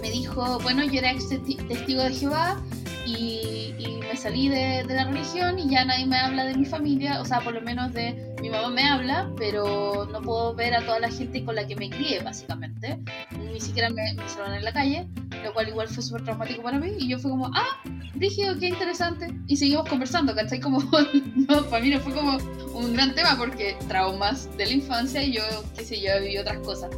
me 0.00 0.10
dijo, 0.10 0.58
bueno, 0.60 0.84
yo 0.84 0.98
era 0.98 1.10
ex 1.12 1.28
testigo 1.28 2.02
de 2.02 2.14
Jehová, 2.14 2.62
y, 3.06 3.74
me 4.00 4.16
salí 4.16 4.48
de, 4.48 4.84
la 4.84 5.04
religión 5.04 5.58
y 5.58 5.68
ya 5.68 5.84
nadie 5.84 6.06
me 6.06 6.18
habla 6.18 6.44
de 6.44 6.54
mi 6.54 6.64
familia, 6.64 7.20
o 7.20 7.24
sea, 7.24 7.40
por 7.40 7.54
lo 7.54 7.60
menos 7.60 7.92
de 7.92 8.33
mi 8.44 8.50
mamá 8.50 8.68
me 8.68 8.86
habla, 8.86 9.32
pero 9.38 10.06
no 10.12 10.20
puedo 10.20 10.54
ver 10.54 10.74
a 10.74 10.84
toda 10.84 10.98
la 11.00 11.08
gente 11.08 11.42
con 11.46 11.54
la 11.54 11.66
que 11.66 11.76
me 11.76 11.88
crié, 11.88 12.22
básicamente. 12.22 12.98
Ni 13.38 13.58
siquiera 13.58 13.88
me, 13.88 14.12
me 14.12 14.28
saludan 14.28 14.56
en 14.56 14.64
la 14.64 14.72
calle. 14.74 15.08
lo 15.42 15.54
cual 15.54 15.68
igual 15.68 15.88
fue 15.88 16.02
súper 16.02 16.24
traumático 16.24 16.62
para 16.62 16.78
mí. 16.78 16.92
Y 16.98 17.08
yo 17.08 17.18
fue 17.18 17.30
como, 17.30 17.50
ah, 17.54 17.80
dije, 18.14 18.54
qué 18.60 18.68
interesante. 18.68 19.34
Y 19.46 19.56
seguimos 19.56 19.88
conversando, 19.88 20.34
¿cachai? 20.34 20.60
Como, 20.60 20.78
no, 21.48 21.64
para 21.70 21.82
mí 21.82 21.88
no 21.88 22.00
fue 22.00 22.12
como 22.12 22.36
un 22.74 22.92
gran 22.92 23.14
tema 23.14 23.34
porque 23.38 23.78
traumas 23.88 24.54
de 24.58 24.66
la 24.66 24.72
infancia 24.72 25.22
y 25.22 25.32
yo, 25.32 25.42
qué 25.74 25.82
sé 25.82 26.02
yo, 26.02 26.10
he 26.10 26.20
vivido 26.20 26.42
otras 26.42 26.58
cosas. 26.58 26.90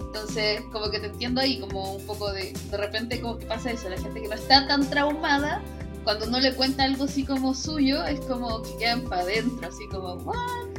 Entonces, 0.00 0.62
como 0.72 0.90
que 0.90 0.98
te 0.98 1.08
entiendo 1.08 1.42
ahí, 1.42 1.60
como 1.60 1.96
un 1.96 2.06
poco 2.06 2.32
de, 2.32 2.54
de 2.70 2.76
repente, 2.78 3.20
como 3.20 3.36
que 3.36 3.44
pasa 3.44 3.70
eso, 3.70 3.90
la 3.90 3.98
gente 3.98 4.22
que 4.22 4.28
no 4.28 4.34
está 4.34 4.66
tan 4.66 4.88
traumada, 4.88 5.60
cuando 6.04 6.26
uno 6.26 6.40
le 6.40 6.54
cuenta 6.54 6.84
algo 6.84 7.04
así 7.04 7.22
como 7.22 7.52
suyo, 7.52 8.02
es 8.06 8.20
como 8.20 8.62
que 8.62 8.78
quedan 8.78 9.02
para 9.02 9.22
adentro, 9.22 9.68
así 9.68 9.86
como, 9.90 10.14
¿what? 10.14 10.75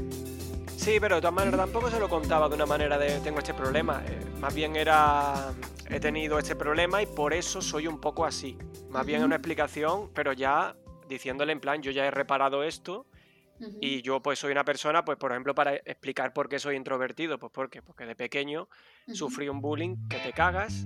Sí, 0.87 1.01
pero 1.01 1.15
de 1.15 1.21
todas 1.21 1.33
maneras 1.33 1.59
tampoco 1.59 1.91
se 1.91 1.99
lo 1.99 2.07
contaba 2.07 2.47
de 2.47 2.55
una 2.55 2.65
manera 2.65 2.97
de 2.97 3.19
tengo 3.19 3.39
este 3.39 3.53
problema. 3.53 4.01
Eh, 4.07 4.21
más 4.39 4.55
bien 4.55 4.77
era 4.77 5.53
he 5.89 5.99
tenido 5.99 6.39
este 6.39 6.55
problema 6.55 7.01
y 7.01 7.05
por 7.05 7.33
eso 7.33 7.61
soy 7.61 7.87
un 7.87 7.99
poco 7.99 8.23
así. 8.23 8.57
Más 8.89 9.05
bien 9.05 9.21
una 9.21 9.35
explicación, 9.35 10.09
pero 10.13 10.31
ya 10.31 10.77
diciéndole 11.09 11.51
en 11.51 11.59
plan, 11.59 11.81
yo 11.81 11.91
ya 11.91 12.05
he 12.05 12.11
reparado 12.11 12.63
esto 12.63 13.05
y 13.81 14.01
yo 14.01 14.21
pues 14.21 14.39
soy 14.39 14.53
una 14.53 14.63
persona, 14.63 15.03
pues 15.03 15.17
por 15.17 15.31
ejemplo, 15.33 15.53
para 15.53 15.75
explicar 15.75 16.31
por 16.31 16.47
qué 16.47 16.57
soy 16.57 16.77
introvertido, 16.77 17.37
pues 17.37 17.51
¿por 17.51 17.69
qué? 17.69 17.81
porque 17.81 18.05
de 18.05 18.15
pequeño 18.15 18.69
sufrí 19.11 19.49
un 19.49 19.59
bullying 19.59 20.07
que 20.07 20.19
te 20.19 20.31
cagas 20.31 20.85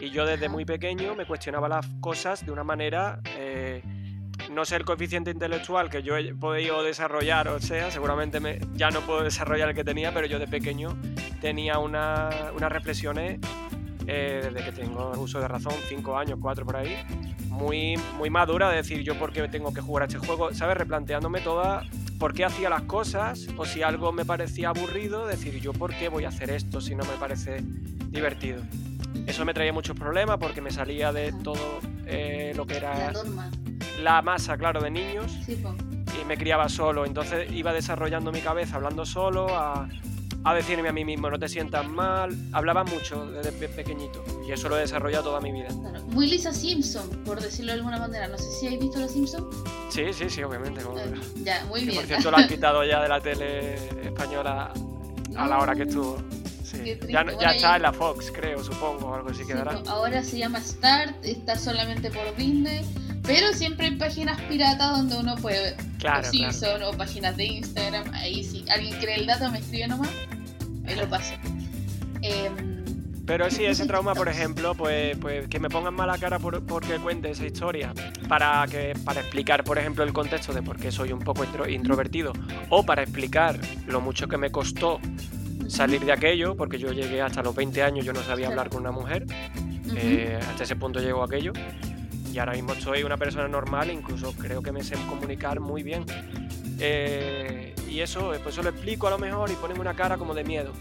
y 0.00 0.10
yo 0.10 0.26
desde 0.26 0.48
muy 0.48 0.64
pequeño 0.64 1.16
me 1.16 1.26
cuestionaba 1.26 1.68
las 1.68 1.88
cosas 2.00 2.46
de 2.46 2.52
una 2.52 2.62
manera... 2.62 3.20
Eh, 3.36 3.82
no 4.50 4.64
sé 4.64 4.76
el 4.76 4.84
coeficiente 4.84 5.30
intelectual 5.30 5.88
que 5.88 6.02
yo 6.02 6.16
he 6.16 6.34
podido 6.34 6.82
desarrollar, 6.82 7.48
o 7.48 7.60
sea, 7.60 7.90
seguramente 7.90 8.40
me, 8.40 8.58
ya 8.74 8.90
no 8.90 9.00
puedo 9.00 9.22
desarrollar 9.22 9.68
el 9.70 9.74
que 9.74 9.84
tenía, 9.84 10.12
pero 10.12 10.26
yo 10.26 10.38
de 10.38 10.48
pequeño 10.48 10.96
tenía 11.40 11.78
una, 11.78 12.30
unas 12.54 12.72
reflexiones 12.72 13.38
eh, 14.06 14.40
desde 14.42 14.64
que 14.64 14.72
tengo 14.72 15.12
uso 15.18 15.40
de 15.40 15.48
razón, 15.48 15.74
5 15.88 16.16
años, 16.16 16.38
4 16.40 16.66
por 16.66 16.76
ahí, 16.76 16.96
muy, 17.46 17.96
muy 18.18 18.28
madura 18.28 18.68
de 18.70 18.76
decir 18.76 19.02
yo 19.02 19.16
por 19.18 19.32
qué 19.32 19.46
tengo 19.48 19.72
que 19.72 19.80
jugar 19.80 20.02
a 20.02 20.06
este 20.06 20.18
juego, 20.18 20.52
¿sabes? 20.52 20.76
Replanteándome 20.76 21.40
toda 21.40 21.84
por 22.18 22.34
qué 22.34 22.44
hacía 22.44 22.68
las 22.68 22.82
cosas 22.82 23.46
o 23.56 23.64
si 23.64 23.82
algo 23.82 24.12
me 24.12 24.24
parecía 24.24 24.70
aburrido, 24.70 25.26
decir 25.26 25.60
yo 25.60 25.72
por 25.72 25.94
qué 25.94 26.08
voy 26.08 26.24
a 26.24 26.28
hacer 26.28 26.50
esto 26.50 26.80
si 26.80 26.94
no 26.94 27.04
me 27.04 27.16
parece 27.18 27.62
divertido. 28.08 28.62
Eso 29.26 29.44
me 29.44 29.54
traía 29.54 29.72
muchos 29.72 29.96
problemas 29.96 30.38
porque 30.38 30.60
me 30.60 30.70
salía 30.70 31.12
de 31.12 31.32
todo 31.32 31.80
eh, 32.06 32.52
lo 32.56 32.66
que 32.66 32.76
era 32.76 33.12
masa, 34.22 34.56
claro, 34.56 34.80
de 34.80 34.90
niños. 34.90 35.32
y 35.48 36.24
me 36.24 36.36
criaba 36.36 36.68
solo, 36.68 37.06
entonces 37.06 37.50
iba 37.52 37.72
desarrollando 37.72 38.32
mi 38.32 38.40
cabeza 38.40 38.76
hablando 38.76 39.06
solo 39.06 39.48
a 39.56 39.88
a 40.44 40.54
decirme 40.54 40.88
a 40.88 40.92
mí 40.92 41.04
mismo, 41.04 41.28
no 41.30 41.38
te 41.38 41.48
sientas 41.48 41.86
mal. 41.86 42.34
Hablaba 42.52 42.84
mucho 42.84 43.26
desde 43.30 43.52
pequeñito 43.52 44.24
y 44.46 44.52
eso 44.52 44.68
lo 44.68 44.76
he 44.76 44.80
desarrollado 44.80 45.24
toda 45.24 45.40
mi 45.40 45.52
vida. 45.52 45.68
Muy 46.08 46.26
Lisa 46.28 46.52
Simpson, 46.52 47.08
por 47.24 47.40
decirlo 47.40 47.72
de 47.72 47.78
alguna 47.78 47.98
manera. 47.98 48.26
No 48.28 48.38
sé 48.38 48.50
si 48.58 48.66
habéis 48.66 48.80
visto 48.80 49.00
Los 49.00 49.12
Simpsons. 49.12 49.54
Sí, 49.90 50.12
sí, 50.12 50.30
sí, 50.30 50.42
obviamente. 50.42 50.80
Eh, 50.80 51.14
ya, 51.42 51.64
muy 51.66 51.84
bien. 51.84 51.96
Por 51.96 52.06
cierto, 52.06 52.30
lo 52.30 52.38
han 52.38 52.48
quitado 52.48 52.84
ya 52.84 53.02
de 53.02 53.08
la 53.08 53.20
tele 53.20 53.74
española 54.02 54.72
a 55.36 55.46
la 55.46 55.58
hora 55.58 55.74
que 55.74 55.82
estuvo. 55.82 56.18
Sí. 56.64 56.98
Ya, 57.08 57.26
ya 57.38 57.50
está 57.50 57.76
en 57.76 57.82
la 57.82 57.92
Fox, 57.92 58.30
creo, 58.32 58.62
supongo, 58.62 59.12
algo 59.12 59.30
así 59.30 59.44
quedará. 59.44 59.82
ahora 59.88 60.22
se 60.22 60.38
llama 60.38 60.60
Start, 60.60 61.16
está 61.24 61.56
solamente 61.56 62.10
por 62.12 62.36
Disney. 62.36 62.86
Pero 63.32 63.52
siempre 63.52 63.86
hay 63.86 63.96
páginas 63.96 64.40
piratas 64.42 64.90
donde 64.90 65.16
uno 65.16 65.36
puede 65.36 65.62
ver 65.62 65.76
claro, 65.98 66.28
Simpson 66.28 66.82
o 66.82 66.92
páginas 66.92 67.36
de 67.36 67.44
Instagram. 67.44 68.12
Ahí 68.12 68.42
si 68.42 68.68
alguien 68.68 68.98
cree 68.98 69.16
el 69.16 69.26
dato 69.26 69.50
me 69.50 69.58
escribe 69.58 69.86
nomás. 69.86 70.10
Ahí 70.86 70.96
lo 70.96 71.08
paso. 71.08 71.34
Em, 72.22 72.80
pero 73.30 73.48
sí, 73.48 73.64
ese 73.64 73.86
trauma, 73.86 74.12
por 74.16 74.28
ejemplo, 74.28 74.74
pues, 74.74 75.16
pues 75.18 75.46
que 75.46 75.60
me 75.60 75.68
pongan 75.68 75.94
mala 75.94 76.18
cara 76.18 76.40
por, 76.40 76.66
porque 76.66 76.96
cuente 76.96 77.30
esa 77.30 77.46
historia, 77.46 77.94
para, 78.26 78.66
que, 78.68 78.94
para 79.04 79.20
explicar, 79.20 79.62
por 79.62 79.78
ejemplo, 79.78 80.02
el 80.02 80.12
contexto 80.12 80.52
de 80.52 80.62
por 80.62 80.78
qué 80.78 80.90
soy 80.90 81.12
un 81.12 81.20
poco 81.20 81.44
introvertido, 81.68 82.32
o 82.70 82.84
para 82.84 83.04
explicar 83.04 83.56
lo 83.86 84.00
mucho 84.00 84.26
que 84.26 84.36
me 84.36 84.50
costó 84.50 84.98
salir 85.68 86.04
de 86.04 86.10
aquello, 86.10 86.56
porque 86.56 86.76
yo 86.76 86.90
llegué 86.90 87.22
hasta 87.22 87.40
los 87.40 87.54
20 87.54 87.80
años, 87.84 88.04
yo 88.04 88.12
no 88.12 88.20
sabía 88.24 88.48
hablar 88.48 88.68
con 88.68 88.80
una 88.80 88.90
mujer, 88.90 89.26
eh, 89.94 90.36
hasta 90.50 90.64
ese 90.64 90.74
punto 90.74 90.98
llegó 90.98 91.22
aquello, 91.22 91.52
y 92.32 92.38
ahora 92.38 92.52
mismo 92.52 92.74
soy 92.74 93.02
una 93.02 93.16
persona 93.16 93.48
normal, 93.48 93.90
incluso 93.90 94.32
creo 94.32 94.62
que 94.62 94.72
me 94.72 94.82
sé 94.82 94.94
comunicar 95.08 95.60
muy 95.60 95.82
bien. 95.82 96.04
Eh, 96.78 97.74
y 97.88 98.00
eso, 98.00 98.32
pues 98.42 98.54
eso 98.54 98.62
lo 98.62 98.70
explico 98.70 99.08
a 99.08 99.10
lo 99.10 99.18
mejor 99.18 99.50
y 99.50 99.54
ponen 99.54 99.80
una 99.80 99.94
cara 99.94 100.16
como 100.16 100.34
de 100.34 100.44
miedo. 100.44 100.72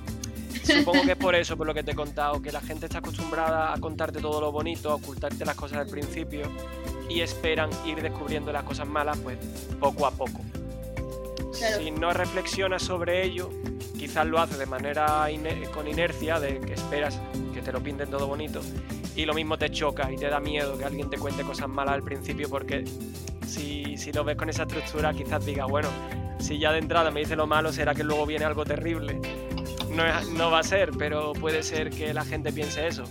Supongo 0.64 1.02
que 1.04 1.14
es 1.14 1.18
por 1.18 1.34
eso, 1.36 1.58
por 1.58 1.66
lo 1.66 1.74
que 1.74 1.84
te 1.84 1.92
he 1.92 1.96
contado, 1.96 2.42
que 2.42 2.52
la 2.52 2.62
gente 2.62 2.86
está 2.86 3.00
acostumbrada 3.00 3.74
a 3.74 3.80
contarte 3.80 4.20
todo 4.20 4.40
lo 4.40 4.52
bonito, 4.52 4.92
a 4.92 4.96
ocultarte 4.96 5.44
las 5.44 5.56
cosas 5.56 5.80
al 5.80 5.88
principio 5.88 6.44
y 7.10 7.22
esperan 7.22 7.70
ir 7.86 8.02
descubriendo 8.02 8.52
las 8.52 8.64
cosas 8.64 8.88
malas, 8.88 9.18
pues 9.18 9.38
poco 9.80 10.06
a 10.06 10.12
poco. 10.12 10.42
Si 11.80 11.90
no 11.92 12.14
reflexionas 12.14 12.84
sobre 12.84 13.24
ello, 13.24 13.50
quizás 13.98 14.28
lo 14.28 14.40
haces 14.40 14.60
de 14.60 14.68
manera 14.68 15.28
con 15.74 15.88
inercia, 15.88 16.40
de 16.40 16.60
que 16.60 16.74
esperas 16.74 17.20
que 17.54 17.62
te 17.62 17.72
lo 17.72 17.82
pinten 17.82 18.10
todo 18.10 18.28
bonito 18.28 18.62
y 19.20 19.26
lo 19.26 19.34
mismo 19.34 19.58
te 19.58 19.70
choca 19.70 20.10
y 20.10 20.16
te 20.16 20.30
da 20.30 20.40
miedo 20.40 20.78
que 20.78 20.86
alguien 20.86 21.10
te 21.10 21.18
cuente 21.18 21.44
cosas 21.44 21.68
malas 21.68 21.96
al 21.96 22.04
principio 22.04 22.50
porque 22.50 22.86
si, 23.46 23.98
si 23.98 24.14
lo 24.14 24.24
ves 24.24 24.38
con 24.38 24.50
esa 24.50 24.64
estructura 24.64 25.14
quizás 25.14 25.46
diga, 25.46 25.66
bueno, 25.66 25.90
si 26.40 26.58
ya 26.58 26.72
de 26.72 26.80
entrada 26.80 27.12
me 27.12 27.20
dice 27.20 27.36
lo 27.36 27.46
malo, 27.46 27.74
será 27.74 27.94
que 27.94 28.06
luego 28.06 28.26
viene 28.26 28.46
algo 28.46 28.64
terrible. 28.64 29.20
No, 29.92 30.04
no 30.38 30.52
va 30.52 30.60
a 30.60 30.64
ser, 30.64 30.92
pero 30.98 31.34
puede 31.34 31.64
ser 31.64 31.90
que 31.90 32.14
la 32.14 32.24
gente 32.24 32.54
piense 32.54 32.88
eso. 32.88 33.04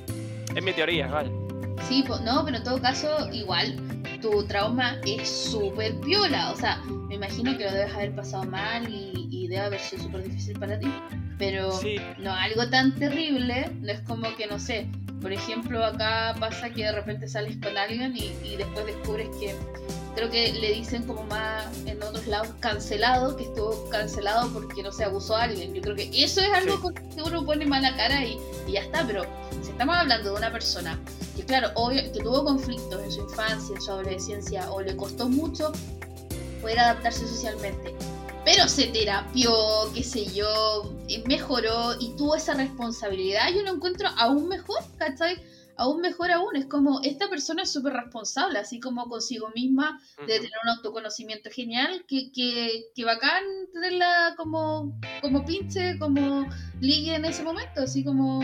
Es 0.57 0.64
mi 0.64 0.73
teoría, 0.73 1.09
vale. 1.09 1.31
Sí, 1.87 2.03
no, 2.25 2.42
pero 2.42 2.57
en 2.57 2.64
todo 2.64 2.81
caso, 2.81 3.29
igual, 3.31 3.77
tu 4.23 4.47
trauma 4.47 4.97
es 5.05 5.29
súper 5.29 6.01
piola. 6.01 6.53
O 6.53 6.57
sea, 6.57 6.81
me 6.87 7.16
imagino 7.16 7.55
que 7.59 7.64
lo 7.64 7.73
debes 7.73 7.94
haber 7.94 8.14
pasado 8.14 8.44
mal 8.44 8.88
y, 8.88 9.29
y 9.31 9.49
debe 9.49 9.61
haber 9.61 9.81
sido 9.81 10.05
súper 10.05 10.23
difícil 10.23 10.59
para 10.59 10.79
ti. 10.79 10.90
Pero 11.37 11.79
no 12.18 12.33
algo 12.33 12.68
tan 12.71 12.94
terrible, 12.94 13.71
no 13.83 13.92
es 13.92 14.01
como 14.01 14.35
que, 14.37 14.47
no 14.47 14.59
sé, 14.59 14.88
por 15.20 15.33
ejemplo, 15.33 15.85
acá 15.85 16.35
pasa 16.38 16.70
que 16.70 16.85
de 16.85 16.92
repente 16.92 17.28
sales 17.28 17.57
con 17.62 17.76
alguien 17.76 18.16
y, 18.16 18.57
después 18.57 18.87
descubres 18.87 19.28
que 19.40 19.54
creo 20.14 20.31
que 20.31 20.52
le 20.52 20.72
dicen 20.72 21.04
como 21.04 21.24
más 21.24 21.66
en 21.87 22.02
otros 22.02 22.26
lados 22.26 22.48
cancelado, 22.61 23.37
que 23.37 23.44
estuvo 23.44 23.88
cancelado 23.90 24.48
porque 24.52 24.83
no 24.83 24.92
se 24.92 25.04
abusó 25.04 25.37
a 25.37 25.44
alguien. 25.44 25.74
Yo 25.74 25.83
creo 25.83 25.96
que 25.96 26.11
eso 26.14 26.40
es 26.40 26.52
algo 26.52 26.92
que 26.92 27.22
uno 27.22 27.44
pone 27.44 27.66
mala 27.66 27.96
cara 27.96 28.24
y, 28.24 28.38
ya 28.70 28.81
está, 28.81 29.07
pero 29.07 29.24
si 29.62 29.70
estamos 29.70 29.96
hablando 29.96 30.31
de 30.31 30.37
una 30.37 30.52
persona 30.52 30.98
que 31.37 31.44
claro, 31.44 31.70
obvio, 31.74 32.02
que 32.12 32.20
tuvo 32.20 32.44
conflictos 32.44 33.02
en 33.02 33.11
su 33.11 33.20
infancia, 33.22 33.74
en 33.74 33.83
su 33.83 33.90
adolescencia 33.90 34.70
o 34.70 34.81
le 34.81 34.96
costó 34.96 35.28
mucho 35.28 35.72
poder 36.61 36.81
adaptarse 36.81 37.26
socialmente 37.26 37.94
pero 38.50 38.66
se 38.66 38.87
terapió, 38.87 39.52
qué 39.92 40.02
sé 40.02 40.24
yo, 40.34 40.96
mejoró 41.26 41.92
y 42.00 42.16
tuvo 42.16 42.34
esa 42.34 42.54
responsabilidad, 42.54 43.52
yo 43.54 43.62
lo 43.62 43.74
encuentro 43.74 44.08
aún 44.16 44.48
mejor, 44.48 44.82
¿cachai? 44.96 45.37
Aún 45.76 46.00
mejor 46.00 46.30
aún, 46.32 46.56
es 46.56 46.64
como 46.64 47.02
esta 47.02 47.28
persona 47.28 47.64
es 47.64 47.70
súper 47.70 47.92
responsable, 47.92 48.58
así 48.58 48.80
como 48.80 49.06
consigo 49.06 49.50
misma, 49.54 50.00
de 50.26 50.37
tener 50.37 50.50
un 50.64 50.70
autoconocimiento 50.70 51.50
genial, 51.50 52.06
que, 52.08 52.32
que, 52.32 52.87
que 52.94 53.04
bacán 53.04 53.44
tenerla 53.74 54.32
como, 54.38 54.98
como 55.20 55.44
pinche, 55.44 55.98
como 55.98 56.48
ligue 56.80 57.16
en 57.16 57.26
ese 57.26 57.42
momento, 57.42 57.82
así 57.82 58.02
como 58.02 58.40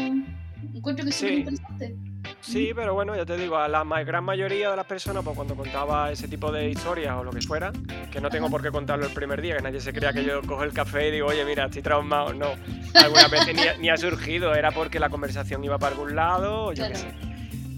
encuentro 0.75 1.05
que 1.05 1.11
es 1.13 1.17
súper 1.17 1.39
interesante. 1.39 2.14
Sí, 2.45 2.73
pero 2.75 2.93
bueno, 2.93 3.17
ya 3.17 3.25
te 3.25 3.39
digo, 3.39 3.57
a 3.57 3.69
la 3.69 3.85
gran 4.05 4.23
mayoría 4.23 4.71
de 4.71 4.77
las 4.77 4.85
personas, 4.85 5.25
pues 5.25 5.35
cuando 5.35 5.57
contaba 5.57 6.13
ese 6.13 6.29
tipo 6.29 6.53
de 6.53 6.69
historias 6.69 7.17
o 7.17 7.25
lo 7.25 7.31
que 7.31 7.41
fuera, 7.41 7.73
que 8.13 8.21
no 8.21 8.29
tengo 8.29 8.51
por 8.51 8.63
qué 8.63 8.71
contarlo 8.71 9.07
el 9.07 9.13
primer 9.13 9.41
día, 9.41 9.57
que 9.57 9.63
nadie 9.63 9.81
se 9.81 9.95
crea 9.95 10.13
que 10.13 10.25
yo 10.25 10.43
cojo 10.43 10.63
el 10.63 10.75
café 10.75 11.09
y 11.09 11.13
digo, 11.13 11.29
oye, 11.29 11.43
mira, 11.45 11.65
estoy 11.65 11.81
traumado. 11.81 12.35
No, 12.35 12.49
alguna 12.95 13.29
vez 13.29 13.79
ni, 13.81 13.89
ha 13.89 13.97
surgido, 13.97 14.55
era 14.55 14.73
porque 14.73 15.01
la 15.01 15.09
conversación 15.09 15.65
iba 15.65 15.79
para 15.79 15.93
algún 15.97 16.15
lado, 16.15 16.67
o 16.67 16.73
yo 16.75 16.87
qué 16.87 16.97
sé. 16.97 17.09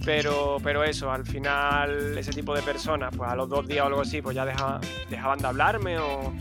Pero, 0.05 0.59
pero 0.62 0.83
eso, 0.83 1.12
al 1.12 1.24
final, 1.24 2.18
ese 2.18 2.33
tipo 2.33 2.55
de 2.55 2.62
personas, 2.62 3.14
pues 3.16 3.31
a 3.31 3.37
los 3.37 3.48
dos 3.48 3.68
días 3.68 3.85
o 3.85 3.87
algo 3.87 4.00
así, 4.00 4.20
pues 4.20 4.35
ya 4.35 4.44
dejaban 4.44 5.38
de 5.38 5.46
hablarme 5.46 5.98
o 5.98 6.33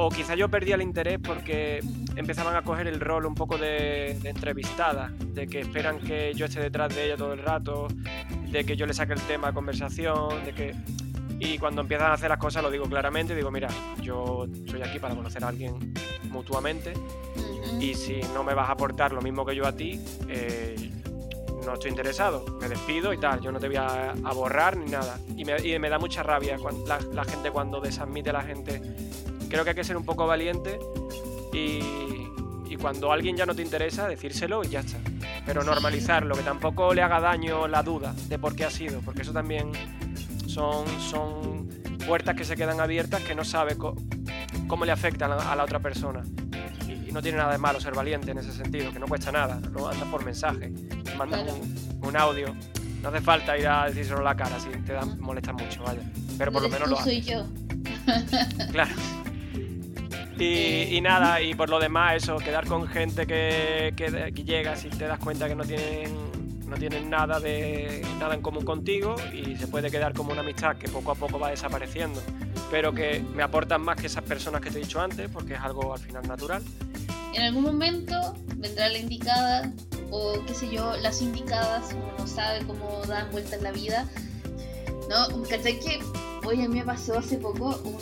o 0.00 0.10
quizá 0.10 0.36
yo 0.36 0.48
perdía 0.48 0.76
el 0.76 0.82
interés 0.82 1.18
porque 1.18 1.80
empezaban 2.14 2.54
a 2.54 2.62
coger 2.62 2.86
el 2.86 3.00
rol 3.00 3.26
un 3.26 3.34
poco 3.34 3.58
de, 3.58 4.10
entrevistada, 4.22 5.12
de 5.18 5.48
que 5.48 5.58
esperan 5.58 5.98
que 5.98 6.32
yo 6.34 6.46
esté 6.46 6.60
detrás 6.60 6.94
de 6.94 7.06
ella 7.06 7.16
todo 7.16 7.32
el 7.32 7.40
rato, 7.40 7.88
de 8.48 8.64
que 8.64 8.76
yo 8.76 8.86
le 8.86 8.94
saque 8.94 9.14
el 9.14 9.20
tema 9.22 9.48
a 9.48 9.52
conversación, 9.52 10.44
de 10.44 10.54
que... 10.54 10.74
Y 11.40 11.58
cuando 11.58 11.80
empiezan 11.80 12.12
a 12.12 12.14
hacer 12.14 12.28
las 12.28 12.38
cosas 12.38 12.62
lo 12.62 12.70
digo 12.70 12.84
claramente, 12.84 13.34
digo, 13.34 13.50
mira, 13.50 13.68
yo 14.00 14.46
soy 14.68 14.82
aquí 14.82 15.00
para 15.00 15.16
conocer 15.16 15.42
a 15.42 15.48
alguien 15.48 15.92
mutuamente 16.30 16.92
y 17.80 17.94
si 17.94 18.20
no 18.34 18.44
me 18.44 18.54
vas 18.54 18.68
a 18.68 18.72
aportar 18.72 19.12
lo 19.12 19.20
mismo 19.20 19.44
que 19.44 19.56
yo 19.56 19.66
a 19.66 19.72
ti, 19.72 20.00
eh, 20.28 20.92
no 21.66 21.74
estoy 21.74 21.90
interesado, 21.90 22.44
me 22.60 22.68
despido 22.68 23.12
y 23.12 23.18
tal, 23.18 23.40
yo 23.40 23.50
no 23.50 23.58
te 23.58 23.66
voy 23.66 23.76
a, 23.76 24.14
borrar 24.32 24.76
ni 24.76 24.90
nada. 24.90 25.18
Y 25.36 25.44
me, 25.44 25.88
da 25.88 25.98
mucha 25.98 26.22
rabia 26.22 26.56
la, 26.86 27.00
la 27.12 27.24
gente 27.24 27.50
cuando 27.50 27.80
desadmite 27.80 28.30
a 28.30 28.34
la 28.34 28.42
gente 28.42 28.80
creo 29.48 29.64
que 29.64 29.70
hay 29.70 29.76
que 29.76 29.84
ser 29.84 29.96
un 29.96 30.04
poco 30.04 30.26
valiente 30.26 30.78
y, 31.52 31.80
cuando 32.80 33.10
alguien 33.10 33.36
ya 33.36 33.44
no 33.44 33.56
te 33.56 33.62
interesa, 33.62 34.06
decírselo 34.06 34.62
y 34.62 34.68
ya 34.68 34.80
está. 34.80 34.98
pero 35.44 35.64
normalizarlo, 35.64 36.36
que 36.36 36.44
tampoco 36.44 36.94
le 36.94 37.02
haga 37.02 37.18
daño 37.18 37.66
la 37.66 37.82
duda 37.82 38.14
de 38.28 38.38
por 38.38 38.54
qué 38.54 38.66
ha 38.66 38.70
sido, 38.70 39.00
porque 39.00 39.22
eso 39.22 39.32
también 39.32 39.72
son, 40.46 40.86
son 41.00 41.68
puertas 42.06 42.36
que 42.36 42.44
se 42.44 42.56
quedan 42.56 42.80
abiertas 42.80 43.22
que 43.22 43.34
no 43.34 43.44
sabe 43.44 43.76
cómo 43.76 44.84
le 44.84 44.92
afectan 44.92 45.32
a 45.32 45.56
la 45.56 45.64
otra 45.64 45.80
persona. 45.80 46.22
Y, 46.86 47.12
no 47.12 47.20
tiene 47.20 47.38
nada 47.38 47.52
de 47.52 47.58
malo 47.58 47.80
ser 47.80 47.94
valiente 47.94 48.30
en 48.30 48.38
ese 48.38 48.52
sentido, 48.52 48.92
que 48.92 48.98
no 48.98 49.06
cuesta 49.06 49.32
nada, 49.32 49.60
no 49.72 49.88
anda 49.88 50.04
por 50.06 50.24
mensaje, 50.24 50.70
manda 51.16 51.42
un, 52.02 52.16
audio. 52.16 52.54
No 53.02 53.08
hace 53.08 53.20
falta 53.20 53.58
ir 53.58 53.66
a 53.66 53.86
decírselo 53.86 54.22
la 54.22 54.36
cara 54.36 54.58
si 54.60 54.68
te 54.68 54.92
da, 54.92 55.04
molesta 55.04 55.52
mucho, 55.52 55.82
vaya. 55.82 56.00
Pero 56.36 56.52
por 56.52 56.62
lo 56.62 56.68
menos 56.68 56.88
lo 56.88 56.98
hace. 56.98 57.10
soy 57.10 57.22
yo. 57.22 57.46
claro. 58.70 58.94
Y, 60.40 61.00
nada, 61.00 61.40
y 61.42 61.54
por 61.54 61.68
lo 61.68 61.80
demás, 61.80 62.22
eso, 62.22 62.36
quedar 62.36 62.66
con 62.66 62.86
gente 62.86 63.26
que, 63.26 63.92
que, 63.96 64.32
que 64.32 64.44
llegas 64.44 64.84
y 64.84 64.88
te 64.88 65.06
das 65.06 65.18
cuenta 65.18 65.48
que 65.48 65.56
no 65.56 65.64
tienen, 65.64 66.14
no 66.68 66.76
tienen 66.76 67.10
nada, 67.10 67.40
de, 67.40 68.06
nada 68.20 68.34
en 68.34 68.42
común 68.42 68.64
contigo 68.64 69.16
y 69.32 69.56
se 69.56 69.66
puede 69.66 69.90
quedar 69.90 70.14
como 70.14 70.32
una 70.32 70.42
amistad 70.42 70.76
que 70.76 70.88
poco 70.88 71.10
a 71.10 71.14
poco 71.16 71.38
va 71.38 71.50
desapareciendo, 71.50 72.20
pero 72.70 72.92
que 72.92 73.24
me 73.34 73.42
aportan 73.42 73.82
más 73.82 73.96
que 74.00 74.06
esas 74.06 74.22
personas 74.22 74.60
que 74.60 74.70
te 74.70 74.78
he 74.78 74.82
dicho 74.82 75.00
antes, 75.00 75.28
porque 75.30 75.54
es 75.54 75.60
algo 75.60 75.92
al 75.92 76.00
final 76.00 76.26
natural. 76.28 76.62
En 77.34 77.42
algún 77.42 77.64
momento 77.64 78.34
vendrá 78.56 78.88
la 78.88 78.98
indicada 78.98 79.72
o 80.10 80.44
qué 80.46 80.54
sé 80.54 80.68
yo, 80.70 80.96
las 80.98 81.20
indicadas, 81.20 81.94
uno 81.94 82.12
no 82.18 82.26
sabe 82.26 82.64
cómo 82.66 83.02
dan 83.06 83.30
vueltas 83.30 83.60
la 83.62 83.72
vida. 83.72 84.06
¿No? 85.08 85.42
¿Cachai 85.48 85.80
que 85.80 86.00
hoy 86.44 86.62
a 86.62 86.68
mí 86.68 86.78
me 86.78 86.84
pasó 86.84 87.18
hace 87.18 87.38
poco 87.38 87.80
un 87.84 87.98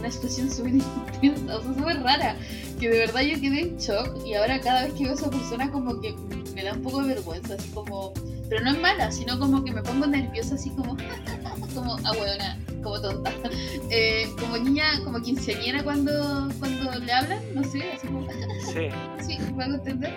una 0.00 0.08
expresión 0.08 0.50
súper 0.50 0.74
intensa, 1.22 1.56
o 1.56 1.62
sea, 1.62 1.74
súper 1.74 2.02
rara, 2.02 2.36
que 2.78 2.88
de 2.88 2.98
verdad 2.98 3.20
yo 3.20 3.40
quedé 3.40 3.60
en 3.60 3.76
shock 3.78 4.26
y 4.26 4.34
ahora 4.34 4.60
cada 4.60 4.84
vez 4.84 4.94
que 4.94 5.04
veo 5.04 5.12
a 5.12 5.14
esa 5.14 5.30
persona 5.30 5.70
como 5.70 6.00
que 6.00 6.14
me 6.54 6.64
da 6.64 6.72
un 6.72 6.82
poco 6.82 7.02
de 7.02 7.14
vergüenza, 7.14 7.54
así 7.54 7.68
como, 7.70 8.12
pero 8.48 8.64
no 8.64 8.70
es 8.72 8.80
mala, 8.80 9.12
sino 9.12 9.38
como 9.38 9.62
que 9.62 9.72
me 9.72 9.82
pongo 9.82 10.06
nerviosa, 10.06 10.56
así 10.56 10.70
como, 10.70 10.96
como 11.74 11.96
abuela, 12.04 12.58
como 12.82 13.00
tonta, 13.00 13.32
eh, 13.90 14.28
como 14.40 14.58
niña, 14.58 14.84
como 15.04 15.20
quinceañera 15.20 15.82
cuando, 15.84 16.48
cuando 16.58 16.98
le 16.98 17.12
hablan, 17.12 17.40
no 17.54 17.62
sé, 17.64 17.92
así 17.92 18.06
como, 18.06 18.26
sí, 18.72 18.88
sí, 19.20 19.38
me 19.54 19.64
hago 19.64 19.74
entender. 19.74 20.14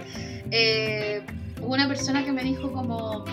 Eh, 0.52 1.22
hubo 1.62 1.74
una 1.74 1.88
persona 1.88 2.24
que 2.24 2.32
me 2.32 2.43
dijo 2.43 2.72
como 2.72 3.26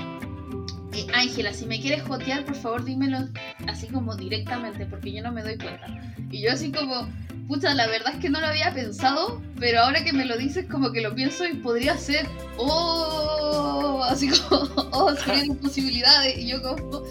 Ángela, 1.14 1.52
si 1.52 1.66
me 1.66 1.80
quieres 1.80 2.02
jotear, 2.02 2.44
por 2.44 2.56
favor 2.56 2.84
dímelo 2.84 3.28
así 3.66 3.86
como 3.86 4.16
directamente, 4.16 4.86
porque 4.86 5.12
yo 5.12 5.22
no 5.22 5.32
me 5.32 5.42
doy 5.42 5.56
cuenta. 5.56 5.86
Y 6.30 6.42
yo 6.42 6.52
así 6.52 6.70
como, 6.72 7.08
pucha, 7.48 7.74
la 7.74 7.86
verdad 7.86 8.14
es 8.14 8.20
que 8.20 8.30
no 8.30 8.40
lo 8.40 8.46
había 8.46 8.72
pensado, 8.72 9.40
pero 9.58 9.80
ahora 9.80 10.04
que 10.04 10.12
me 10.12 10.24
lo 10.24 10.36
dices 10.36 10.66
como 10.70 10.92
que 10.92 11.00
lo 11.00 11.14
pienso 11.14 11.46
y 11.46 11.54
podría 11.54 11.96
ser, 11.98 12.26
oh, 12.56 14.02
así 14.08 14.28
como, 14.28 14.70
oh, 14.92 15.14
serían 15.16 15.56
posibilidades. 15.56 16.38
Y 16.38 16.48
yo 16.48 16.62
como, 16.62 17.02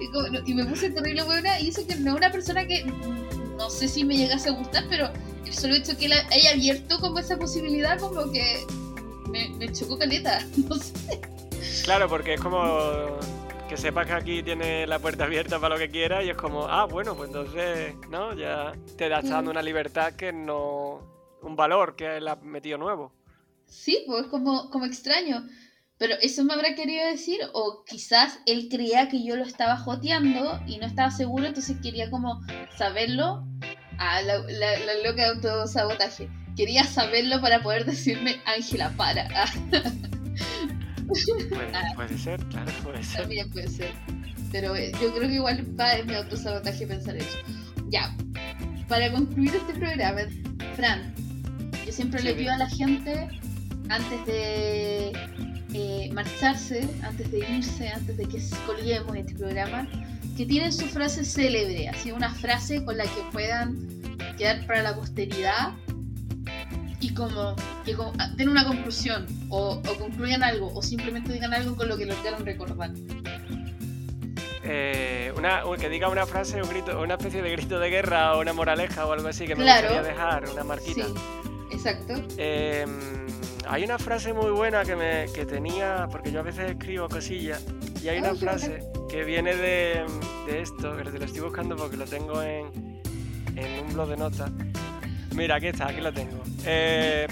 y, 0.46 0.54
me 0.54 0.64
puse 0.64 0.90
terrible 0.90 1.22
buena 1.22 1.60
y 1.60 1.68
eso 1.68 1.86
que 1.86 1.96
no 1.96 2.12
es 2.12 2.16
una 2.18 2.30
persona 2.30 2.66
que 2.66 2.84
no 3.56 3.70
sé 3.70 3.88
si 3.88 4.04
me 4.04 4.16
llegase 4.16 4.50
a 4.50 4.52
gustar, 4.52 4.84
pero 4.88 5.10
el 5.44 5.54
solo 5.54 5.74
hecho 5.74 5.96
que 5.96 6.08
la 6.08 6.16
haya 6.30 6.52
abierto 6.52 7.00
como 7.00 7.18
esa 7.18 7.36
posibilidad 7.36 7.98
como 7.98 8.30
que 8.30 8.64
me, 9.30 9.48
me 9.56 9.72
chocó 9.72 9.98
caleta, 9.98 10.46
no 10.68 10.76
sé. 10.76 11.20
Claro, 11.84 12.08
porque 12.08 12.34
es 12.34 12.40
como 12.40 13.18
que 13.68 13.76
sepas 13.76 14.06
que 14.06 14.12
aquí 14.14 14.42
tiene 14.42 14.86
la 14.86 14.98
puerta 14.98 15.24
abierta 15.24 15.60
para 15.60 15.74
lo 15.74 15.78
que 15.78 15.90
quieras 15.90 16.24
y 16.24 16.30
es 16.30 16.36
como, 16.36 16.66
ah, 16.66 16.86
bueno, 16.86 17.14
pues 17.14 17.28
entonces, 17.28 17.94
¿no? 18.10 18.34
Ya 18.34 18.72
te 18.96 19.08
das 19.08 19.28
dando 19.28 19.50
una 19.50 19.62
libertad 19.62 20.14
que 20.14 20.32
no. 20.32 21.00
un 21.42 21.54
valor 21.54 21.94
que 21.94 22.16
él 22.16 22.28
ha 22.28 22.36
metido 22.36 22.78
nuevo. 22.78 23.12
Sí, 23.66 24.04
pues 24.06 24.26
como, 24.26 24.70
como 24.70 24.86
extraño. 24.86 25.46
Pero 25.98 26.14
eso 26.22 26.44
me 26.44 26.54
habrá 26.54 26.74
querido 26.74 27.04
decir, 27.06 27.40
o 27.52 27.84
quizás 27.84 28.38
él 28.46 28.68
creía 28.70 29.08
que 29.08 29.24
yo 29.24 29.36
lo 29.36 29.42
estaba 29.42 29.76
joteando 29.76 30.60
y 30.66 30.78
no 30.78 30.86
estaba 30.86 31.10
seguro, 31.10 31.46
entonces 31.46 31.76
quería 31.82 32.08
como 32.10 32.40
saberlo. 32.76 33.44
Ah, 33.98 34.22
la, 34.22 34.38
la, 34.38 34.94
loca 35.04 35.22
de 35.22 35.26
autosabotaje. 35.26 36.30
Quería 36.56 36.84
saberlo 36.84 37.40
para 37.40 37.62
poder 37.62 37.84
decirme, 37.84 38.40
Ángela, 38.46 38.94
para. 38.96 39.28
Puede, 41.94 42.18
ser, 42.18 42.40
claro, 42.46 42.70
puede 42.82 43.02
ser. 43.02 43.20
También 43.22 43.50
puede 43.50 43.68
ser. 43.68 43.92
Pero 44.52 44.76
eh, 44.76 44.92
yo 45.00 45.12
creo 45.14 45.28
que 45.28 45.34
igual 45.34 45.66
va 45.78 45.94
en 45.94 46.06
mi 46.06 46.14
autosabotaje 46.14 46.86
pensar 46.86 47.16
eso. 47.16 47.38
Ya, 47.88 48.14
para 48.88 49.10
concluir 49.12 49.54
este 49.54 49.74
programa, 49.74 50.20
Fran, 50.74 51.14
yo 51.86 51.92
siempre 51.92 52.22
le 52.22 52.34
pido 52.34 52.52
a 52.52 52.58
la 52.58 52.68
gente, 52.68 53.28
antes 53.88 54.26
de 54.26 55.12
eh, 55.74 56.10
marcharse, 56.12 56.88
antes 57.02 57.30
de 57.30 57.38
irse, 57.38 57.88
antes 57.88 58.16
de 58.16 58.24
que 58.26 58.42
colguemos 58.66 59.16
este 59.16 59.34
programa, 59.34 59.86
que 60.36 60.46
tienen 60.46 60.72
su 60.72 60.86
frase 60.86 61.24
célebre, 61.24 61.88
así 61.88 62.12
una 62.12 62.32
frase 62.32 62.84
con 62.84 62.96
la 62.96 63.04
que 63.04 63.22
puedan 63.32 63.76
quedar 64.36 64.66
para 64.66 64.82
la 64.82 64.94
posteridad 64.94 65.74
y 67.00 67.14
como 67.14 67.54
que 67.84 67.94
ah, 68.18 68.30
den 68.36 68.48
una 68.48 68.64
conclusión 68.66 69.26
o, 69.50 69.80
concluyan 69.98 70.42
algo 70.42 70.72
o 70.74 70.82
simplemente 70.82 71.32
digan 71.32 71.54
algo 71.54 71.76
con 71.76 71.88
lo 71.88 71.96
que 71.96 72.06
lo 72.06 72.14
quieran 72.16 72.44
recordar. 72.44 72.90
Eh, 74.64 75.32
una, 75.36 75.62
que 75.78 75.88
diga 75.88 76.08
una 76.08 76.26
frase, 76.26 76.60
un 76.60 76.68
grito, 76.68 77.00
una 77.00 77.14
especie 77.14 77.40
de 77.40 77.50
grito 77.52 77.78
de 77.78 77.88
guerra 77.88 78.36
o 78.36 78.40
una 78.40 78.52
moraleja 78.52 79.06
o 79.06 79.12
algo 79.12 79.28
así 79.28 79.46
que 79.46 79.54
me 79.54 79.64
gustaría 79.64 80.02
dejar, 80.02 80.48
una 80.50 80.64
marquita. 80.64 81.06
Sí, 81.06 81.14
exacto. 81.72 82.14
Em, 82.36 82.90
hay 83.66 83.84
una 83.84 83.98
frase 83.98 84.32
muy 84.32 84.50
buena 84.50 84.84
que, 84.84 84.96
me, 84.96 85.26
que 85.32 85.46
tenía, 85.46 86.08
porque 86.10 86.32
yo 86.32 86.40
a 86.40 86.42
veces 86.42 86.70
escribo 86.70 87.08
cosillas, 87.08 87.64
y 88.02 88.08
hay 88.08 88.18
una 88.18 88.34
frase 88.34 88.80
que 89.08 89.24
viene 89.24 89.54
de, 89.56 90.04
de 90.46 90.60
esto, 90.60 90.96
que 90.96 91.04
lo 91.04 91.24
estoy 91.24 91.40
buscando 91.40 91.76
porque 91.76 91.96
lo 91.96 92.04
tengo 92.04 92.42
en, 92.42 93.00
en 93.56 93.86
un 93.86 93.94
blog 93.94 94.08
de 94.08 94.16
notas, 94.16 94.50
Mira, 95.38 95.54
aquí 95.54 95.68
está, 95.68 95.86
aquí 95.86 96.00
lo 96.00 96.12
tengo. 96.12 96.42
Eh, 96.66 97.28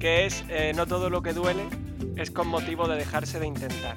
que 0.00 0.26
es 0.26 0.44
eh, 0.48 0.72
no 0.74 0.86
todo 0.86 1.08
lo 1.08 1.22
que 1.22 1.32
duele 1.32 1.62
es 2.16 2.32
con 2.32 2.48
motivo 2.48 2.88
de 2.88 2.96
dejarse 2.96 3.38
de 3.38 3.46
intentar. 3.46 3.94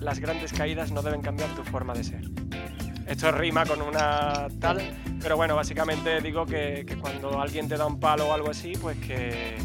Las 0.00 0.18
grandes 0.18 0.54
caídas 0.54 0.92
no 0.92 1.02
deben 1.02 1.20
cambiar 1.20 1.54
tu 1.54 1.62
forma 1.62 1.92
de 1.92 2.04
ser. 2.04 2.22
Esto 3.06 3.30
rima 3.32 3.66
con 3.66 3.82
una 3.82 4.48
tal, 4.60 4.80
pero 5.20 5.36
bueno, 5.36 5.54
básicamente 5.54 6.22
digo 6.22 6.46
que, 6.46 6.86
cuando 6.98 7.38
alguien 7.38 7.68
te 7.68 7.76
da 7.76 7.84
un 7.84 8.00
palo 8.00 8.28
o 8.28 8.32
algo 8.32 8.50
así, 8.50 8.72
pues 8.80 8.96
que, 8.96 9.58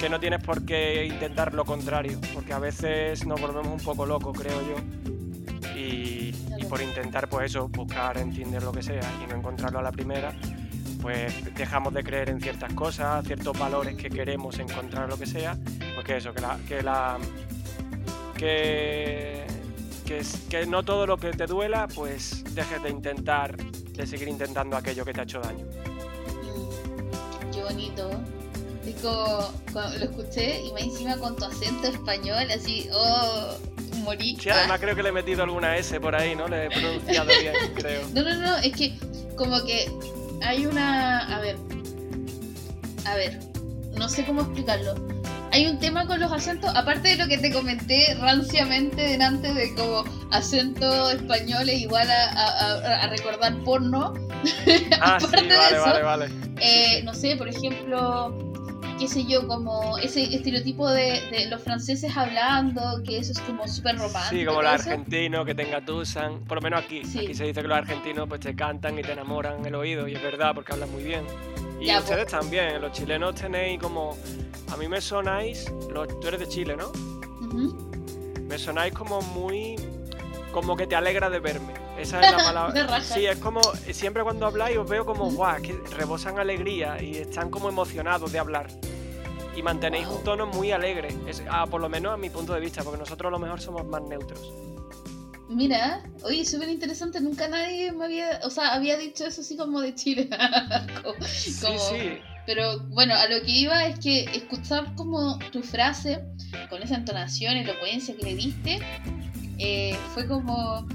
que 0.00 0.08
no 0.08 0.18
tienes 0.18 0.42
por 0.42 0.64
qué 0.64 1.04
intentar 1.04 1.52
lo 1.52 1.66
contrario, 1.66 2.18
porque 2.32 2.54
a 2.54 2.58
veces 2.58 3.26
nos 3.26 3.38
volvemos 3.38 3.68
un 3.68 3.84
poco 3.84 4.06
locos, 4.06 4.36
creo 4.36 4.58
yo. 4.62 5.78
Y, 5.78 6.34
y 6.56 6.64
por 6.66 6.80
intentar, 6.80 7.28
pues 7.28 7.50
eso, 7.50 7.68
buscar, 7.68 8.16
entender 8.16 8.62
lo 8.62 8.72
que 8.72 8.82
sea 8.82 9.02
y 9.22 9.26
no 9.30 9.36
encontrarlo 9.36 9.80
a 9.80 9.82
la 9.82 9.92
primera, 9.92 10.34
pues 11.00 11.54
dejamos 11.54 11.94
de 11.94 12.02
creer 12.02 12.30
en 12.30 12.40
ciertas 12.40 12.72
cosas, 12.74 13.24
ciertos 13.26 13.58
valores 13.58 13.96
que 13.96 14.10
queremos 14.10 14.58
encontrar, 14.58 15.08
lo 15.08 15.18
que 15.18 15.26
sea, 15.26 15.56
pues 15.94 16.06
que 16.06 16.16
eso, 16.16 16.32
que 16.32 16.40
la, 16.40 16.58
que 16.66 16.82
la 16.82 17.18
que, 18.38 19.44
que, 20.48 20.66
no 20.66 20.84
todo 20.84 21.06
lo 21.06 21.16
que 21.18 21.32
te 21.32 21.46
duela, 21.46 21.88
pues 21.94 22.44
dejes 22.54 22.82
de 22.82 22.90
intentar, 22.90 23.56
de 23.56 24.06
seguir 24.06 24.28
intentando 24.28 24.76
aquello 24.76 25.04
que 25.04 25.12
te 25.12 25.20
ha 25.20 25.24
hecho 25.24 25.40
daño. 25.40 25.66
Qué 27.52 27.62
bonito. 27.62 28.10
Es 28.86 28.94
como 29.02 29.52
cuando 29.72 29.98
lo 29.98 30.04
escuché 30.06 30.62
y 30.62 30.72
más 30.72 30.82
encima 30.82 31.18
con 31.18 31.36
tu 31.36 31.44
acento 31.44 31.88
español, 31.88 32.50
así, 32.50 32.88
oh, 32.92 33.58
morí. 34.02 34.36
Sí, 34.40 34.48
además 34.48 34.80
creo 34.80 34.96
que 34.96 35.02
le 35.02 35.10
he 35.10 35.12
metido 35.12 35.42
alguna 35.42 35.76
S 35.76 36.00
por 36.00 36.14
ahí, 36.14 36.34
¿no? 36.34 36.48
Le 36.48 36.66
he 36.66 36.70
pronunciado 36.70 37.26
bien, 37.26 37.54
creo. 37.74 38.08
No, 38.14 38.22
no, 38.22 38.34
no, 38.34 38.56
es 38.58 38.72
que 38.74 38.98
como 39.36 39.62
que 39.64 39.90
hay 40.42 40.66
una. 40.66 41.36
A 41.36 41.40
ver. 41.40 41.56
A 43.04 43.14
ver. 43.14 43.38
No 43.96 44.08
sé 44.08 44.24
cómo 44.24 44.42
explicarlo. 44.42 44.94
Hay 45.50 45.66
un 45.66 45.78
tema 45.78 46.06
con 46.06 46.20
los 46.20 46.30
acentos, 46.30 46.70
aparte 46.74 47.08
de 47.08 47.16
lo 47.16 47.26
que 47.26 47.38
te 47.38 47.50
comenté 47.50 48.14
ranciamente 48.20 49.00
delante 49.00 49.54
de 49.54 49.74
como 49.74 50.04
acento 50.30 51.10
español 51.10 51.68
es 51.70 51.80
igual 51.80 52.06
a, 52.10 53.08
recordar 53.08 53.56
porno. 53.64 54.14
Ah, 55.00 55.16
aparte 55.16 55.46
de 55.46 55.54
eso, 55.54 55.82
vale, 55.84 56.02
vale. 56.02 56.28
Eh, 56.60 57.02
no 57.04 57.14
sé, 57.14 57.36
por 57.36 57.48
ejemplo, 57.48 58.47
qué 58.98 59.06
sé 59.06 59.24
yo, 59.24 59.46
como 59.46 59.96
ese 59.98 60.34
estereotipo 60.34 60.90
de, 60.90 61.46
los 61.48 61.62
franceses 61.62 62.16
hablando, 62.16 63.02
que 63.04 63.18
eso 63.18 63.32
es 63.32 63.40
como 63.40 63.66
súper 63.68 63.96
romántico. 63.96 64.28
Sí, 64.30 64.44
como 64.44 64.62
los 64.62 64.72
argentinos 64.72 65.46
que 65.46 65.54
te 65.54 65.62
engatusan, 65.62 66.40
por 66.40 66.56
lo 66.56 66.62
menos 66.62 66.84
aquí. 66.84 67.00
Aquí 67.00 67.34
se 67.34 67.44
dice 67.44 67.62
que 67.62 67.68
los 67.68 67.78
argentinos 67.78 68.28
pues 68.28 68.40
te 68.40 68.54
cantan 68.56 68.98
y 68.98 69.02
te 69.02 69.12
enamoran 69.12 69.64
el 69.64 69.74
oído, 69.74 70.08
y 70.08 70.14
es 70.14 70.22
verdad, 70.22 70.52
porque 70.54 70.72
hablan 70.72 70.90
muy 70.90 71.04
bien. 71.04 71.24
Y 71.80 71.94
ustedes 71.96 72.24
pues. 72.24 72.40
también, 72.40 72.80
los 72.80 72.92
chilenos 72.92 73.34
tenéis 73.36 73.80
como... 73.80 74.16
A 74.72 74.76
mí 74.76 74.88
me 74.88 75.00
sonáis, 75.00 75.70
los, 75.90 76.20
tú 76.20 76.28
eres 76.28 76.40
de 76.40 76.48
Chile, 76.48 76.76
¿no? 76.76 76.92
Me 78.42 78.58
sonáis 78.58 78.92
como 78.92 79.22
muy... 79.22 79.76
como 80.52 80.76
que 80.76 80.86
te 80.86 80.96
alegra 80.96 81.30
de 81.30 81.38
verme. 81.38 81.72
Esa 81.96 82.20
es 82.20 82.32
la 82.32 82.36
palabra. 82.44 83.00
sí, 83.00 83.26
es 83.26 83.38
como, 83.38 83.60
siempre 83.92 84.22
cuando 84.24 84.46
habláis 84.46 84.76
os 84.76 84.88
veo 84.88 85.06
como, 85.06 85.30
guau, 85.30 85.62
que 85.62 85.72
rebosan 85.96 86.38
alegría 86.38 87.00
y 87.00 87.16
están 87.16 87.50
como 87.50 87.68
emocionados 87.68 88.32
de 88.32 88.38
hablar. 88.38 88.68
Y 89.58 89.62
mantenéis 89.62 90.06
un 90.06 90.22
tono 90.22 90.46
muy 90.46 90.70
alegre, 90.70 91.08
es, 91.26 91.42
ah, 91.50 91.66
por 91.66 91.80
lo 91.80 91.88
menos 91.88 92.14
a 92.14 92.16
mi 92.16 92.30
punto 92.30 92.54
de 92.54 92.60
vista, 92.60 92.84
porque 92.84 92.98
nosotros 92.98 93.28
a 93.28 93.32
lo 93.32 93.40
mejor 93.40 93.60
somos 93.60 93.84
más 93.86 94.00
neutros. 94.02 94.52
Mira, 95.48 96.04
oye, 96.22 96.44
súper 96.44 96.68
interesante, 96.68 97.20
nunca 97.20 97.48
nadie 97.48 97.90
me 97.90 98.04
había, 98.04 98.38
o 98.44 98.50
sea, 98.50 98.74
había 98.74 98.96
dicho 98.96 99.26
eso 99.26 99.40
así 99.40 99.56
como 99.56 99.80
de 99.80 99.96
Chile. 99.96 100.28
sí, 101.26 101.52
sí. 101.52 102.18
Pero 102.46 102.78
bueno, 102.90 103.14
a 103.14 103.26
lo 103.26 103.42
que 103.42 103.50
iba 103.50 103.84
es 103.86 103.98
que 103.98 104.24
escuchar 104.24 104.94
como 104.94 105.38
tu 105.50 105.62
frase, 105.62 106.20
con 106.70 106.80
esa 106.82 106.94
entonación, 106.94 107.56
elocuencia 107.56 108.14
que 108.16 108.26
le 108.26 108.36
diste, 108.36 108.78
eh, 109.58 109.96
fue 110.14 110.28
como 110.28 110.86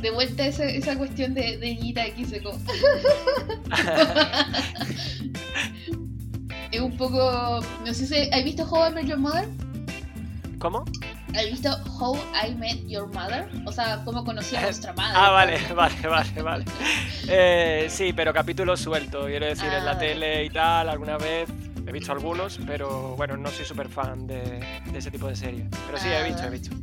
de 0.00 0.10
vuelta 0.12 0.46
esa, 0.46 0.64
esa 0.64 0.96
cuestión 0.96 1.34
de, 1.34 1.58
de 1.58 2.14
que 2.14 2.42
como... 2.42 2.58
poco, 7.02 7.60
no 7.84 7.94
sé 7.94 8.06
si, 8.06 8.30
¿has 8.32 8.44
visto 8.44 8.64
How 8.64 8.88
I 8.88 8.94
Met 8.94 9.06
Your 9.06 9.18
Mother? 9.18 9.48
¿Cómo? 10.58 10.84
¿Has 11.34 11.46
visto 11.46 11.70
How 11.98 12.16
I 12.46 12.54
Met 12.54 12.86
Your 12.86 13.12
Mother? 13.12 13.48
O 13.66 13.72
sea, 13.72 14.02
cómo 14.04 14.24
conocí 14.24 14.54
a 14.54 14.60
nuestra 14.62 14.92
madre. 14.92 15.18
Ah, 15.18 15.30
vale, 15.30 15.58
vale, 15.74 16.06
vale, 16.06 16.42
vale. 16.42 16.64
Eh, 17.28 17.86
sí, 17.90 18.12
pero 18.12 18.32
capítulos 18.32 18.80
sueltos, 18.80 19.26
quiero 19.26 19.46
decir, 19.46 19.72
en 19.72 19.84
la 19.84 19.92
ah. 19.92 19.98
tele 19.98 20.44
y 20.44 20.50
tal, 20.50 20.88
alguna 20.88 21.18
vez 21.18 21.48
he 21.84 21.90
visto 21.90 22.12
algunos, 22.12 22.60
pero 22.64 23.16
bueno, 23.16 23.36
no 23.36 23.50
soy 23.50 23.64
súper 23.64 23.88
fan 23.88 24.28
de, 24.28 24.60
ese 24.94 25.10
tipo 25.10 25.26
de 25.26 25.34
series. 25.34 25.66
Pero 25.86 25.98
sí, 25.98 26.08
he 26.08 26.16
ah. 26.16 26.22
visto, 26.22 26.44
he 26.44 26.50
visto. 26.50 26.76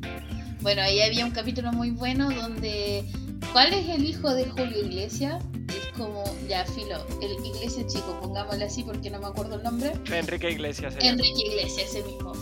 Bueno, 0.60 0.82
ahí 0.82 1.02
había 1.02 1.24
un 1.24 1.32
capítulo 1.32 1.72
muy 1.72 1.92
bueno 1.92 2.30
donde... 2.30 3.06
¿Cuál 3.54 3.74
es 3.74 3.88
el 3.88 4.04
hijo 4.04 4.30
de 4.34 4.46
Julio 4.46 4.86
Iglesias? 4.86 5.42
Como, 6.00 6.24
ya, 6.48 6.66
filo, 6.66 6.98
el 7.22 7.46
Iglesias 7.46 7.94
chico, 7.94 8.18
pongámosle 8.22 8.66
así 8.66 8.84
porque 8.84 9.10
no 9.10 9.20
me 9.20 9.28
acuerdo 9.28 9.56
el 9.56 9.64
nombre. 9.64 9.92
Enrique 10.12 10.50
Iglesias. 10.50 10.96
Enrique 11.02 11.42
Iglesias, 11.46 11.90
ese 11.90 12.04
mismo 12.04 12.34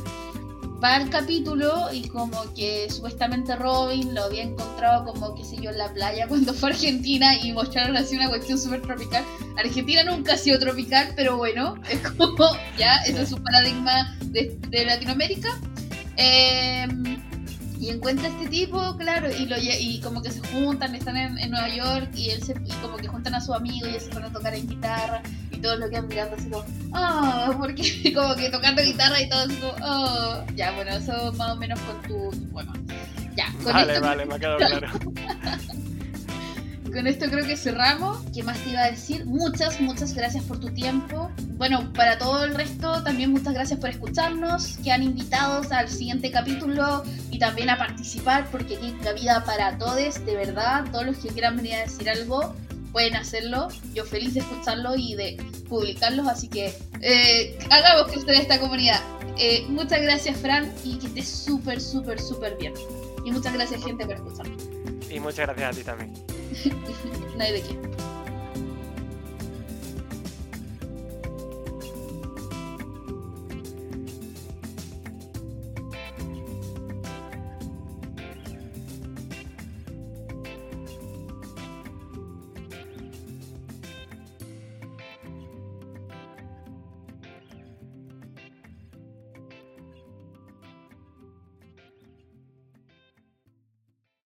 va 0.83 0.95
al 0.95 1.09
capítulo 1.09 1.91
y 1.91 2.07
como 2.07 2.53
que 2.53 2.87
supuestamente 2.89 3.55
Robin 3.55 4.13
lo 4.13 4.23
había 4.23 4.43
encontrado 4.43 5.05
como, 5.05 5.35
qué 5.35 5.43
sé 5.43 5.57
yo, 5.57 5.71
en 5.71 5.77
la 5.77 5.91
playa 5.93 6.27
cuando 6.29 6.53
fue 6.53 6.69
a 6.69 6.73
Argentina 6.73 7.35
y 7.43 7.51
mostraron 7.51 7.97
así 7.97 8.15
una 8.15 8.29
cuestión 8.29 8.59
súper 8.59 8.81
tropical. 8.81 9.23
Argentina 9.57 10.03
nunca 10.03 10.33
ha 10.33 10.37
sido 10.37 10.59
tropical, 10.59 11.13
pero 11.15 11.37
bueno, 11.37 11.75
es 11.89 11.99
como, 11.99 12.49
ya, 12.77 12.97
ese 13.07 13.21
es 13.21 13.31
un 13.31 13.43
paradigma 13.43 14.17
de, 14.25 14.85
Latinoamérica. 14.85 15.59
Em, 16.15 17.16
y 17.79 17.89
encuentra 17.89 18.27
a 18.27 18.31
este 18.31 18.47
tipo, 18.47 18.97
claro, 18.97 19.29
y, 19.31 19.45
lo, 19.45 19.55
y 19.57 19.99
como 20.01 20.21
que 20.21 20.31
se 20.31 20.41
juntan, 20.47 20.95
están 20.95 21.17
en, 21.17 21.51
Nueva 21.51 21.69
York 21.69 22.09
y 22.15 22.29
él 22.29 22.41
se, 22.41 22.53
y 22.65 22.71
como 22.81 22.97
que 22.97 23.07
juntan 23.07 23.35
a 23.35 23.41
su 23.41 23.53
amigo 23.53 23.85
y 23.87 23.91
ellos 23.91 24.03
se 24.03 24.13
van 24.13 24.25
a 24.25 24.31
tocar 24.31 24.53
en 24.55 24.67
guitarra 24.67 25.21
y 25.51 25.57
todos 25.57 25.79
lo 25.79 25.89
quedan 25.89 26.07
mirando 26.07 26.35
así 26.35 26.49
como, 26.49 26.65
oh, 26.93 27.55
porque 27.59 28.13
como 28.13 28.35
que 28.35 28.49
tocando 28.49 28.81
guitarra 28.81 29.21
y 29.21 29.29
todo 29.29 29.41
así 29.41 29.55
como, 29.55 29.73
oh, 29.83 30.45
ya, 30.55 30.71
bueno, 30.71 30.91
eso 30.91 31.33
más 31.33 31.51
o 31.51 31.55
menos 31.55 31.79
con 31.81 32.01
tu, 32.03 32.47
bueno, 32.51 32.73
ya. 33.35 33.51
Con 33.63 33.73
vale, 33.73 33.99
vale, 33.99 34.25
me 34.25 34.35
ha 34.35 34.39
quedado 34.39 34.57
claro. 34.57 34.87
con 36.97 37.05
esto 37.05 37.27
creo 37.29 37.45
que 37.45 37.55
cerramos. 37.55 38.17
¿Qué 38.33 38.43
más 38.43 38.57
te 38.59 38.71
iba 38.71 38.81
a 38.81 38.91
decir? 38.91 39.25
Muchas, 39.25 39.79
muchas 39.79 40.13
gracias 40.13 40.43
por 40.45 40.59
tu 40.59 40.69
tiempo. 40.69 41.29
Bueno, 41.57 41.91
para 41.93 42.17
todo 42.17 42.43
el 42.43 42.55
resto, 42.55 42.76
también 43.17 43.31
muchas 43.31 43.55
gracias 43.55 43.79
por 43.79 43.89
escucharnos. 43.89 44.77
Quedan 44.83 45.01
invitados 45.01 45.71
al 45.71 45.89
siguiente 45.89 46.29
capítulo 46.29 47.01
y 47.31 47.39
también 47.39 47.67
a 47.71 47.75
participar 47.75 48.47
porque 48.51 48.75
aquí 48.75 48.85
hay 48.85 48.91
cabida 48.91 49.43
para 49.43 49.75
todos, 49.79 50.23
de 50.23 50.35
verdad. 50.35 50.85
Todos 50.91 51.07
los 51.07 51.17
que 51.17 51.29
quieran 51.29 51.55
venir 51.55 51.73
a 51.73 51.79
decir 51.79 52.07
algo, 52.11 52.53
pueden 52.91 53.15
hacerlo. 53.15 53.69
Yo 53.95 54.05
feliz 54.05 54.35
de 54.35 54.41
escucharlo 54.41 54.95
y 54.95 55.15
de 55.15 55.35
publicarlos, 55.67 56.27
así 56.27 56.47
que 56.47 56.71
eh, 57.01 57.57
hagamos 57.71 58.11
que 58.11 58.19
esté 58.19 58.37
esta 58.37 58.59
comunidad. 58.59 59.01
Eh, 59.39 59.65
muchas 59.67 59.99
gracias, 59.99 60.37
Fran, 60.37 60.71
y 60.83 60.99
que 60.99 61.07
estés 61.07 61.27
súper, 61.27 61.81
súper, 61.81 62.21
súper 62.21 62.55
bien. 62.57 62.75
Y 63.25 63.31
muchas 63.31 63.51
gracias, 63.51 63.83
gente, 63.83 64.05
por 64.05 64.13
escucharnos. 64.13 64.61
Y 65.09 65.19
muchas 65.19 65.47
gracias 65.47 65.71
a 65.71 65.75
ti 65.75 65.83
también. 65.83 66.13
no 67.35 67.43
hay 67.43 67.53
de 67.53 67.61
qué. 67.63 68.16